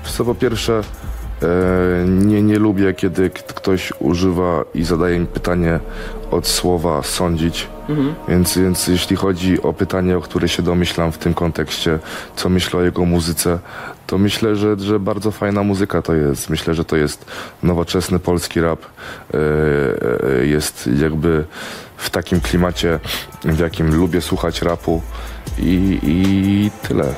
Co 0.03 0.25
po 0.25 0.35
pierwsze, 0.35 0.81
nie, 2.07 2.41
nie 2.41 2.59
lubię, 2.59 2.93
kiedy 2.93 3.29
ktoś 3.29 3.93
używa 3.99 4.63
i 4.75 4.83
zadaje 4.83 5.19
mi 5.19 5.25
pytanie 5.25 5.79
od 6.31 6.47
słowa 6.47 7.03
sądzić. 7.03 7.67
Więc, 8.27 8.57
więc 8.57 8.87
jeśli 8.87 9.15
chodzi 9.15 9.61
o 9.61 9.73
pytanie, 9.73 10.17
o 10.17 10.21
które 10.21 10.49
się 10.49 10.63
domyślam 10.63 11.11
w 11.11 11.17
tym 11.17 11.33
kontekście, 11.33 11.99
co 12.35 12.49
myślę 12.49 12.79
o 12.79 12.83
jego 12.83 13.05
muzyce, 13.05 13.59
to 14.07 14.17
myślę, 14.17 14.55
że, 14.55 14.79
że 14.79 14.99
bardzo 14.99 15.31
fajna 15.31 15.63
muzyka 15.63 16.01
to 16.01 16.13
jest. 16.13 16.49
Myślę, 16.49 16.73
że 16.73 16.85
to 16.85 16.95
jest 16.95 17.25
nowoczesny 17.63 18.19
polski 18.19 18.61
rap. 18.61 18.79
E, 18.81 19.37
e, 19.37 20.45
jest 20.45 20.89
jakby 21.01 21.45
w 21.97 22.09
takim 22.09 22.41
klimacie, 22.41 22.99
w 23.43 23.59
jakim 23.59 23.95
lubię 23.95 24.21
słuchać 24.21 24.61
rapu 24.61 25.01
i, 25.59 25.99
i 26.03 26.71
tyle. 26.87 27.13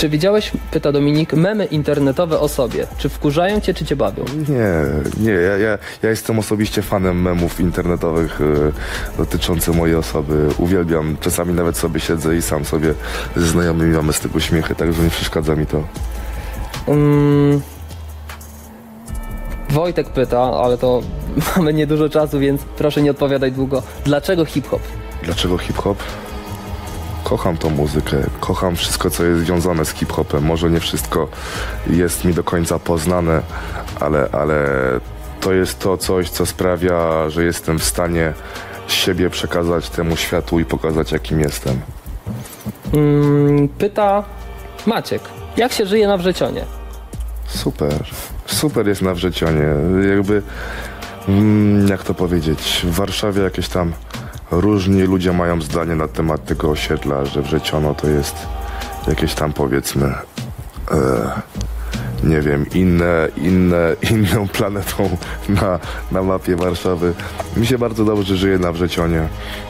Czy 0.00 0.08
widziałeś, 0.08 0.52
pyta 0.70 0.92
Dominik, 0.92 1.32
memy 1.32 1.64
internetowe 1.64 2.40
o 2.40 2.48
sobie? 2.48 2.86
Czy 2.98 3.08
wkurzają 3.08 3.60
cię, 3.60 3.74
czy 3.74 3.84
cię 3.84 3.96
bawią? 3.96 4.24
Nie, 4.48 4.72
nie, 5.24 5.32
ja, 5.32 5.56
ja, 5.56 5.78
ja 6.02 6.10
jestem 6.10 6.38
osobiście 6.38 6.82
fanem 6.82 7.22
memów 7.22 7.60
internetowych 7.60 8.40
e, 8.40 9.18
dotyczących 9.18 9.74
mojej 9.74 9.96
osoby. 9.96 10.48
Uwielbiam, 10.58 11.16
czasami 11.20 11.54
nawet 11.54 11.76
sobie 11.76 12.00
siedzę 12.00 12.36
i 12.36 12.42
sam 12.42 12.64
sobie 12.64 12.94
ze 13.36 13.46
znajomymi 13.46 13.96
mamy 13.96 14.12
z 14.12 14.20
tego 14.20 14.40
śmiechy, 14.40 14.74
także 14.74 15.02
nie 15.02 15.10
przeszkadza 15.10 15.56
mi 15.56 15.66
to. 15.66 15.82
Mm. 16.88 17.60
Wojtek 19.70 20.08
pyta, 20.08 20.40
ale 20.40 20.78
to 20.78 21.02
mamy 21.56 21.72
niedużo 21.72 22.08
czasu, 22.08 22.38
więc 22.38 22.62
proszę 22.62 23.02
nie 23.02 23.10
odpowiadać 23.10 23.52
długo. 23.52 23.82
Dlaczego 24.04 24.44
hip-hop? 24.44 24.82
Dlaczego 25.22 25.58
hip-hop? 25.58 25.98
Kocham 27.30 27.56
tą 27.56 27.70
muzykę, 27.70 28.16
kocham 28.40 28.76
wszystko, 28.76 29.10
co 29.10 29.24
jest 29.24 29.40
związane 29.40 29.84
z 29.84 29.90
hip-hopem. 29.90 30.44
Może 30.44 30.70
nie 30.70 30.80
wszystko 30.80 31.28
jest 31.86 32.24
mi 32.24 32.34
do 32.34 32.44
końca 32.44 32.78
poznane, 32.78 33.42
ale, 34.00 34.28
ale 34.32 34.68
to 35.40 35.52
jest 35.52 35.78
to 35.78 35.96
coś, 35.96 36.30
co 36.30 36.46
sprawia, 36.46 37.30
że 37.30 37.44
jestem 37.44 37.78
w 37.78 37.84
stanie 37.84 38.32
siebie 38.88 39.30
przekazać 39.30 39.90
temu 39.90 40.16
światu 40.16 40.60
i 40.60 40.64
pokazać, 40.64 41.12
jakim 41.12 41.40
jestem. 41.40 41.80
Mm, 42.92 43.68
pyta 43.68 44.24
Maciek, 44.86 45.22
jak 45.56 45.72
się 45.72 45.86
żyje 45.86 46.08
na 46.08 46.16
Wrzecionie? 46.16 46.64
Super. 47.46 48.04
Super 48.46 48.88
jest 48.88 49.02
na 49.02 49.14
Wrzecionie. 49.14 49.66
Jakby, 50.08 50.42
mm, 51.28 51.88
jak 51.88 52.02
to 52.02 52.14
powiedzieć, 52.14 52.82
w 52.84 52.94
Warszawie 52.94 53.42
jakieś 53.42 53.68
tam 53.68 53.92
różni 54.50 55.02
ludzie 55.02 55.32
mają 55.32 55.62
zdanie 55.62 55.94
na 55.94 56.08
temat 56.08 56.44
tego 56.44 56.70
osiedla, 56.70 57.24
że 57.24 57.42
Wrzeciono 57.42 57.94
to 57.94 58.08
jest 58.08 58.36
jakieś 59.08 59.34
tam 59.34 59.52
powiedzmy 59.52 60.14
e, 60.90 61.40
nie 62.24 62.40
wiem, 62.40 62.66
inne, 62.74 63.28
inne, 63.36 63.96
inną 64.10 64.48
planetą 64.48 65.16
na, 65.48 65.78
na 66.12 66.22
mapie 66.22 66.56
Warszawy. 66.56 67.14
Mi 67.56 67.66
się 67.66 67.78
bardzo 67.78 68.04
dobrze 68.04 68.36
żyje 68.36 68.58
na 68.58 68.72
Wrzecionie. 68.72 69.28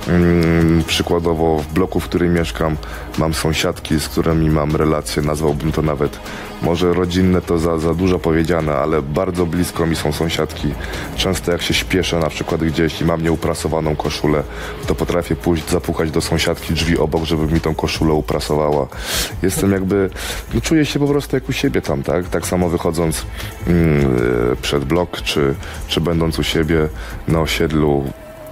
Mm, 0.09 0.85
przykładowo 0.87 1.59
w 1.59 1.73
bloku, 1.73 2.01
w 2.01 2.05
którym 2.05 2.35
mieszkam, 2.35 2.77
mam 3.19 3.35
sąsiadki, 3.35 4.01
z 4.01 4.09
którymi 4.09 4.51
mam 4.51 4.77
relacje, 4.77 5.23
nazwałbym 5.23 5.73
to 5.73 5.83
nawet, 5.83 6.19
może 6.63 6.93
rodzinne 6.93 7.41
to 7.41 7.59
za, 7.59 7.79
za 7.79 7.95
dużo 7.95 8.19
powiedziane, 8.19 8.73
ale 8.73 9.03
bardzo 9.03 9.47
blisko 9.47 9.87
mi 9.87 9.97
są 9.97 10.13
sąsiadki. 10.13 10.75
Często 11.17 11.53
jak 11.53 11.63
się 11.63 11.75
śpieszę 11.75 12.19
na 12.19 12.29
przykład 12.29 12.65
gdzieś 12.65 13.01
i 13.01 13.05
mam 13.05 13.23
nieuprasowaną 13.23 13.97
koszulę, 13.97 14.43
to 14.87 14.95
potrafię 14.95 15.37
pójść, 15.37 15.69
zapukać 15.69 16.11
do 16.11 16.21
sąsiadki 16.21 16.75
drzwi 16.75 16.99
obok, 16.99 17.25
żeby 17.25 17.55
mi 17.55 17.61
tą 17.61 17.75
koszulę 17.75 18.15
uprasowała. 18.15 18.87
Jestem 19.43 19.73
jakby, 19.73 20.11
no 20.55 20.61
czuję 20.61 20.85
się 20.85 20.99
po 20.99 21.07
prostu 21.07 21.37
jak 21.37 21.49
u 21.49 21.53
siebie 21.53 21.83
tam, 21.83 22.03
tak? 22.03 22.29
Tak 22.29 22.47
samo 22.47 22.69
wychodząc 22.69 23.27
mm, 23.67 24.17
e, 24.53 24.57
przed 24.57 24.85
blok, 24.85 25.23
czy, 25.23 25.55
czy 25.89 26.01
będąc 26.01 26.39
u 26.39 26.43
siebie 26.43 26.89
na 27.29 27.41
osiedlu, 27.41 28.05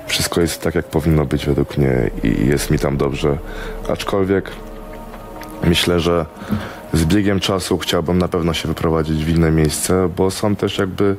wszystko 0.07 0.41
jest 0.41 0.63
tak, 0.63 0.75
jak 0.75 0.87
powinno 0.87 1.25
być 1.25 1.47
według 1.47 1.77
mnie 1.77 2.11
i 2.23 2.47
jest 2.47 2.71
mi 2.71 2.79
tam 2.79 2.97
dobrze. 2.97 3.39
Aczkolwiek 3.89 4.51
myślę, 5.65 6.01
że 6.01 6.27
z 6.93 7.05
biegiem 7.05 7.41
czasu 7.41 7.79
chciałbym 7.79 8.19
na 8.19 8.29
pewno 8.29 8.55
się 8.55 8.69
wyprowadzić 8.69 9.25
w 9.25 9.29
inne 9.29 9.51
miejsce, 9.51 10.09
bo 10.17 10.31
są 10.31 10.57
też 10.57 10.79
jakby 10.79 11.17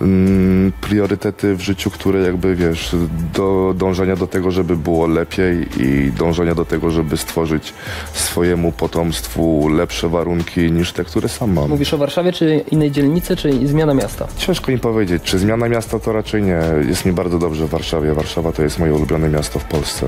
mm, 0.00 0.72
priorytety 0.80 1.54
w 1.54 1.60
życiu, 1.60 1.90
które 1.90 2.20
jakby 2.20 2.56
wiesz, 2.56 2.96
do 3.34 3.74
dążenia 3.76 4.16
do 4.16 4.26
tego, 4.26 4.50
żeby 4.50 4.76
było 4.76 5.06
lepiej 5.06 5.68
i 5.82 6.12
dążenia 6.12 6.54
do 6.54 6.64
tego, 6.64 6.90
żeby 6.90 7.16
stworzyć 7.16 7.74
swojemu 8.12 8.72
potomstwu 8.72 9.68
lepsze 9.68 10.08
warunki 10.08 10.72
niż 10.72 10.92
te, 10.92 11.04
które 11.04 11.28
sam 11.28 11.52
mam. 11.52 11.68
Mówisz 11.68 11.94
o 11.94 11.98
Warszawie, 11.98 12.32
czy 12.32 12.64
innej 12.70 12.90
dzielnicy, 12.90 13.36
czy 13.36 13.66
zmiana 13.66 13.94
miasta? 13.94 14.26
Ciężko 14.36 14.72
mi 14.72 14.78
powiedzieć, 14.78 15.22
czy 15.22 15.38
zmiana 15.38 15.68
miasta 15.68 15.98
to 15.98 16.12
raczej 16.12 16.42
nie. 16.42 16.60
Jest 16.88 17.04
mi 17.04 17.12
bardzo 17.12 17.38
dobrze 17.38 17.66
w 17.66 17.70
Warszawie. 17.70 18.14
Warszawa 18.14 18.52
to 18.52 18.62
jest 18.62 18.78
moje 18.78 18.94
ulubione 18.94 19.28
miasto 19.28 19.58
w 19.58 19.64
Polsce. 19.64 20.06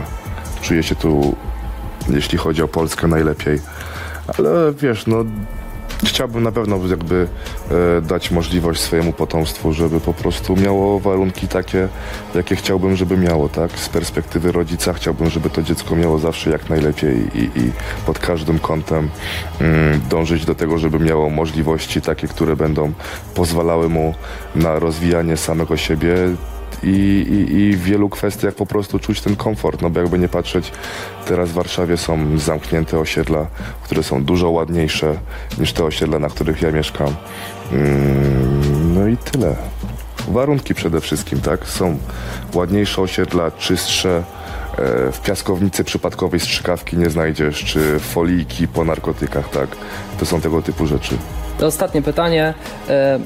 Czuję 0.62 0.82
się 0.82 0.94
tu, 0.94 1.36
jeśli 2.08 2.38
chodzi 2.38 2.62
o 2.62 2.68
Polskę, 2.68 3.06
najlepiej. 3.06 3.60
Ale 4.38 4.72
wiesz, 4.72 5.06
no 5.06 5.24
chciałbym 6.04 6.42
na 6.42 6.52
pewno 6.52 6.78
jakby 6.90 7.28
e, 7.70 8.00
dać 8.00 8.30
możliwość 8.30 8.80
swojemu 8.80 9.12
potomstwu, 9.12 9.72
żeby 9.72 10.00
po 10.00 10.14
prostu 10.14 10.56
miało 10.56 11.00
warunki 11.00 11.48
takie, 11.48 11.88
jakie 12.34 12.56
chciałbym, 12.56 12.96
żeby 12.96 13.16
miało, 13.16 13.48
tak? 13.48 13.78
Z 13.78 13.88
perspektywy 13.88 14.52
rodzica 14.52 14.92
chciałbym, 14.92 15.30
żeby 15.30 15.50
to 15.50 15.62
dziecko 15.62 15.96
miało 15.96 16.18
zawsze 16.18 16.50
jak 16.50 16.70
najlepiej 16.70 17.16
i, 17.34 17.42
i 17.60 17.72
pod 18.06 18.18
każdym 18.18 18.58
kątem 18.58 19.08
mm, 19.60 20.00
dążyć 20.10 20.44
do 20.44 20.54
tego, 20.54 20.78
żeby 20.78 20.98
miało 20.98 21.30
możliwości 21.30 22.00
takie, 22.00 22.28
które 22.28 22.56
będą 22.56 22.92
pozwalały 23.34 23.88
mu 23.88 24.14
na 24.54 24.78
rozwijanie 24.78 25.36
samego 25.36 25.76
siebie, 25.76 26.16
i, 26.82 26.88
i, 26.88 27.56
i 27.56 27.76
w 27.76 27.82
wielu 27.82 28.08
kwestiach 28.08 28.54
po 28.54 28.66
prostu 28.66 28.98
czuć 28.98 29.20
ten 29.20 29.36
komfort, 29.36 29.82
no 29.82 29.90
bo 29.90 30.00
jakby 30.00 30.18
nie 30.18 30.28
patrzeć, 30.28 30.72
teraz 31.26 31.48
w 31.50 31.52
Warszawie 31.52 31.96
są 31.96 32.38
zamknięte 32.38 32.98
osiedla, 32.98 33.46
które 33.82 34.02
są 34.02 34.24
dużo 34.24 34.50
ładniejsze 34.50 35.14
niż 35.58 35.72
te 35.72 35.84
osiedla, 35.84 36.18
na 36.18 36.28
których 36.28 36.62
ja 36.62 36.72
mieszkam. 36.72 37.14
Mm, 37.72 38.94
no 38.94 39.08
i 39.08 39.16
tyle. 39.16 39.56
Warunki 40.28 40.74
przede 40.74 41.00
wszystkim, 41.00 41.40
tak? 41.40 41.66
Są 41.68 41.98
ładniejsze 42.54 43.02
osiedla, 43.02 43.50
czystsze. 43.50 44.22
E, 44.78 45.12
W 45.12 45.20
piaskownicy 45.20 45.84
przypadkowej 45.84 46.40
strzykawki 46.40 46.96
nie 46.96 47.10
znajdziesz, 47.10 47.64
czy 47.64 47.98
folijki 47.98 48.68
po 48.68 48.84
narkotykach, 48.84 49.48
tak? 49.50 49.68
To 50.18 50.26
są 50.26 50.40
tego 50.40 50.62
typu 50.62 50.86
rzeczy. 50.86 51.16
To 51.58 51.66
ostatnie 51.66 52.02
pytanie, 52.02 52.54
e, 52.88 53.18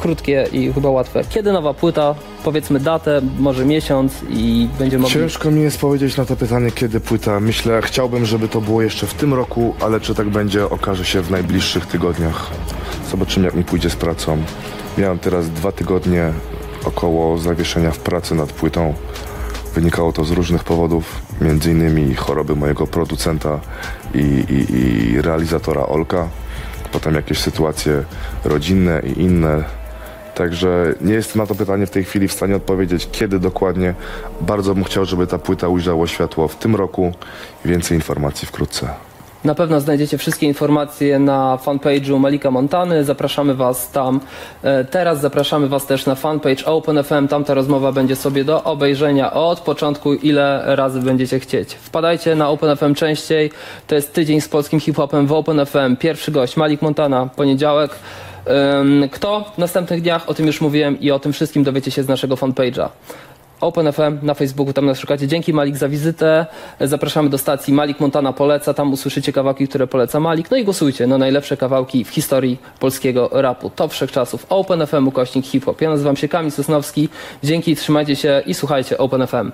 krótkie 0.00 0.46
i 0.52 0.72
chyba 0.72 0.90
łatwe. 0.90 1.24
Kiedy 1.28 1.52
nowa 1.52 1.74
płyta? 1.74 2.14
Powiedzmy 2.44 2.80
datę, 2.80 3.20
może 3.38 3.64
miesiąc 3.64 4.12
i 4.28 4.68
będziemy 4.78 5.02
mogli... 5.02 5.14
Ciężko 5.14 5.50
mi 5.50 5.62
jest 5.62 5.80
powiedzieć 5.80 6.16
na 6.16 6.24
to 6.24 6.36
pytanie, 6.36 6.70
kiedy 6.70 7.00
płyta. 7.00 7.40
Myślę, 7.40 7.82
chciałbym, 7.82 8.26
żeby 8.26 8.48
to 8.48 8.60
było 8.60 8.82
jeszcze 8.82 9.06
w 9.06 9.14
tym 9.14 9.34
roku, 9.34 9.74
ale 9.80 10.00
czy 10.00 10.14
tak 10.14 10.28
będzie, 10.28 10.64
okaże 10.64 11.04
się 11.04 11.22
w 11.22 11.30
najbliższych 11.30 11.86
tygodniach. 11.86 12.50
Zobaczymy, 13.10 13.46
jak 13.46 13.54
mi 13.54 13.64
pójdzie 13.64 13.90
z 13.90 13.96
pracą. 13.96 14.38
Miałem 14.98 15.18
teraz 15.18 15.50
dwa 15.50 15.72
tygodnie 15.72 16.32
około 16.84 17.38
zawieszenia 17.38 17.90
w 17.90 17.98
pracy 17.98 18.34
nad 18.34 18.52
płytą. 18.52 18.94
Wynikało 19.74 20.12
to 20.12 20.24
z 20.24 20.30
różnych 20.30 20.64
powodów, 20.64 21.22
między 21.40 21.70
innymi 21.70 22.14
choroby 22.14 22.56
mojego 22.56 22.86
producenta 22.86 23.60
i, 24.14 24.18
i, 24.18 24.74
i 24.74 25.22
realizatora 25.22 25.86
Olka. 25.86 26.28
Potem 26.92 27.14
jakieś 27.14 27.38
sytuacje 27.38 28.04
rodzinne 28.44 29.00
i 29.00 29.20
inne. 29.20 29.79
Także 30.34 30.94
nie 31.00 31.14
jestem 31.14 31.42
na 31.42 31.46
to 31.46 31.54
pytanie 31.54 31.86
w 31.86 31.90
tej 31.90 32.04
chwili 32.04 32.28
w 32.28 32.32
stanie 32.32 32.56
odpowiedzieć, 32.56 33.08
kiedy 33.12 33.38
dokładnie. 33.38 33.94
Bardzo 34.40 34.74
bym 34.74 34.84
chciał, 34.84 35.04
żeby 35.04 35.26
ta 35.26 35.38
płyta 35.38 35.68
ujrzała 35.68 36.06
światło 36.06 36.48
w 36.48 36.56
tym 36.56 36.76
roku 36.76 37.12
więcej 37.64 37.96
informacji 37.96 38.48
wkrótce. 38.48 38.88
Na 39.44 39.54
pewno 39.54 39.80
znajdziecie 39.80 40.18
wszystkie 40.18 40.46
informacje 40.46 41.18
na 41.18 41.58
fanpage'u 41.64 42.18
Malika 42.18 42.50
Montany. 42.50 43.04
Zapraszamy 43.04 43.54
Was 43.54 43.90
tam 43.90 44.20
e, 44.62 44.84
teraz. 44.84 45.20
Zapraszamy 45.20 45.68
Was 45.68 45.86
też 45.86 46.06
na 46.06 46.14
fanpage 46.14 46.64
OpenFM. 46.64 47.28
Tam 47.28 47.44
ta 47.44 47.54
rozmowa 47.54 47.92
będzie 47.92 48.16
sobie 48.16 48.44
do 48.44 48.64
obejrzenia 48.64 49.32
od 49.32 49.60
początku, 49.60 50.14
ile 50.14 50.62
razy 50.76 51.00
będziecie 51.00 51.40
chcieć. 51.40 51.74
Wpadajcie 51.74 52.34
na 52.34 52.48
OpenFM 52.48 52.94
częściej. 52.94 53.50
To 53.86 53.94
jest 53.94 54.12
tydzień 54.12 54.40
z 54.40 54.48
polskim 54.48 54.80
hip-hopem 54.80 55.26
w 55.26 55.32
OpenFM. 55.32 55.96
Pierwszy 55.96 56.32
gość 56.32 56.56
Malik 56.56 56.82
Montana, 56.82 57.28
poniedziałek. 57.36 57.90
Kto 59.12 59.52
w 59.54 59.58
następnych 59.58 60.02
dniach? 60.02 60.28
O 60.28 60.34
tym 60.34 60.46
już 60.46 60.60
mówiłem 60.60 61.00
i 61.00 61.10
o 61.10 61.18
tym 61.18 61.32
wszystkim 61.32 61.64
dowiecie 61.64 61.90
się 61.90 62.02
z 62.02 62.08
naszego 62.08 62.34
fanpage'a. 62.34 62.88
OpenFM 63.60 64.18
na 64.22 64.34
Facebooku, 64.34 64.72
tam 64.72 64.86
nas 64.86 64.98
szukacie. 64.98 65.28
Dzięki 65.28 65.52
Malik 65.52 65.76
za 65.76 65.88
wizytę. 65.88 66.46
Zapraszamy 66.80 67.30
do 67.30 67.38
stacji 67.38 67.74
Malik 67.74 68.00
Montana 68.00 68.32
poleca. 68.32 68.74
Tam 68.74 68.92
usłyszycie 68.92 69.32
kawałki, 69.32 69.68
które 69.68 69.86
poleca 69.86 70.20
Malik. 70.20 70.50
No 70.50 70.56
i 70.56 70.64
głosujcie 70.64 71.06
na 71.06 71.18
najlepsze 71.18 71.56
kawałki 71.56 72.04
w 72.04 72.08
historii 72.08 72.58
polskiego 72.80 73.28
rapu. 73.32 73.70
Top 73.70 73.92
wszechczasów. 73.92 74.46
OpenFM 74.48 75.08
ukośnik 75.08 75.46
hip-hop. 75.46 75.80
Ja 75.80 75.90
nazywam 75.90 76.16
się 76.16 76.28
Kamil 76.28 76.50
Sosnowski. 76.50 77.08
Dzięki, 77.44 77.76
trzymajcie 77.76 78.16
się 78.16 78.42
i 78.46 78.54
słuchajcie 78.54 78.98
OpenFM. 78.98 79.52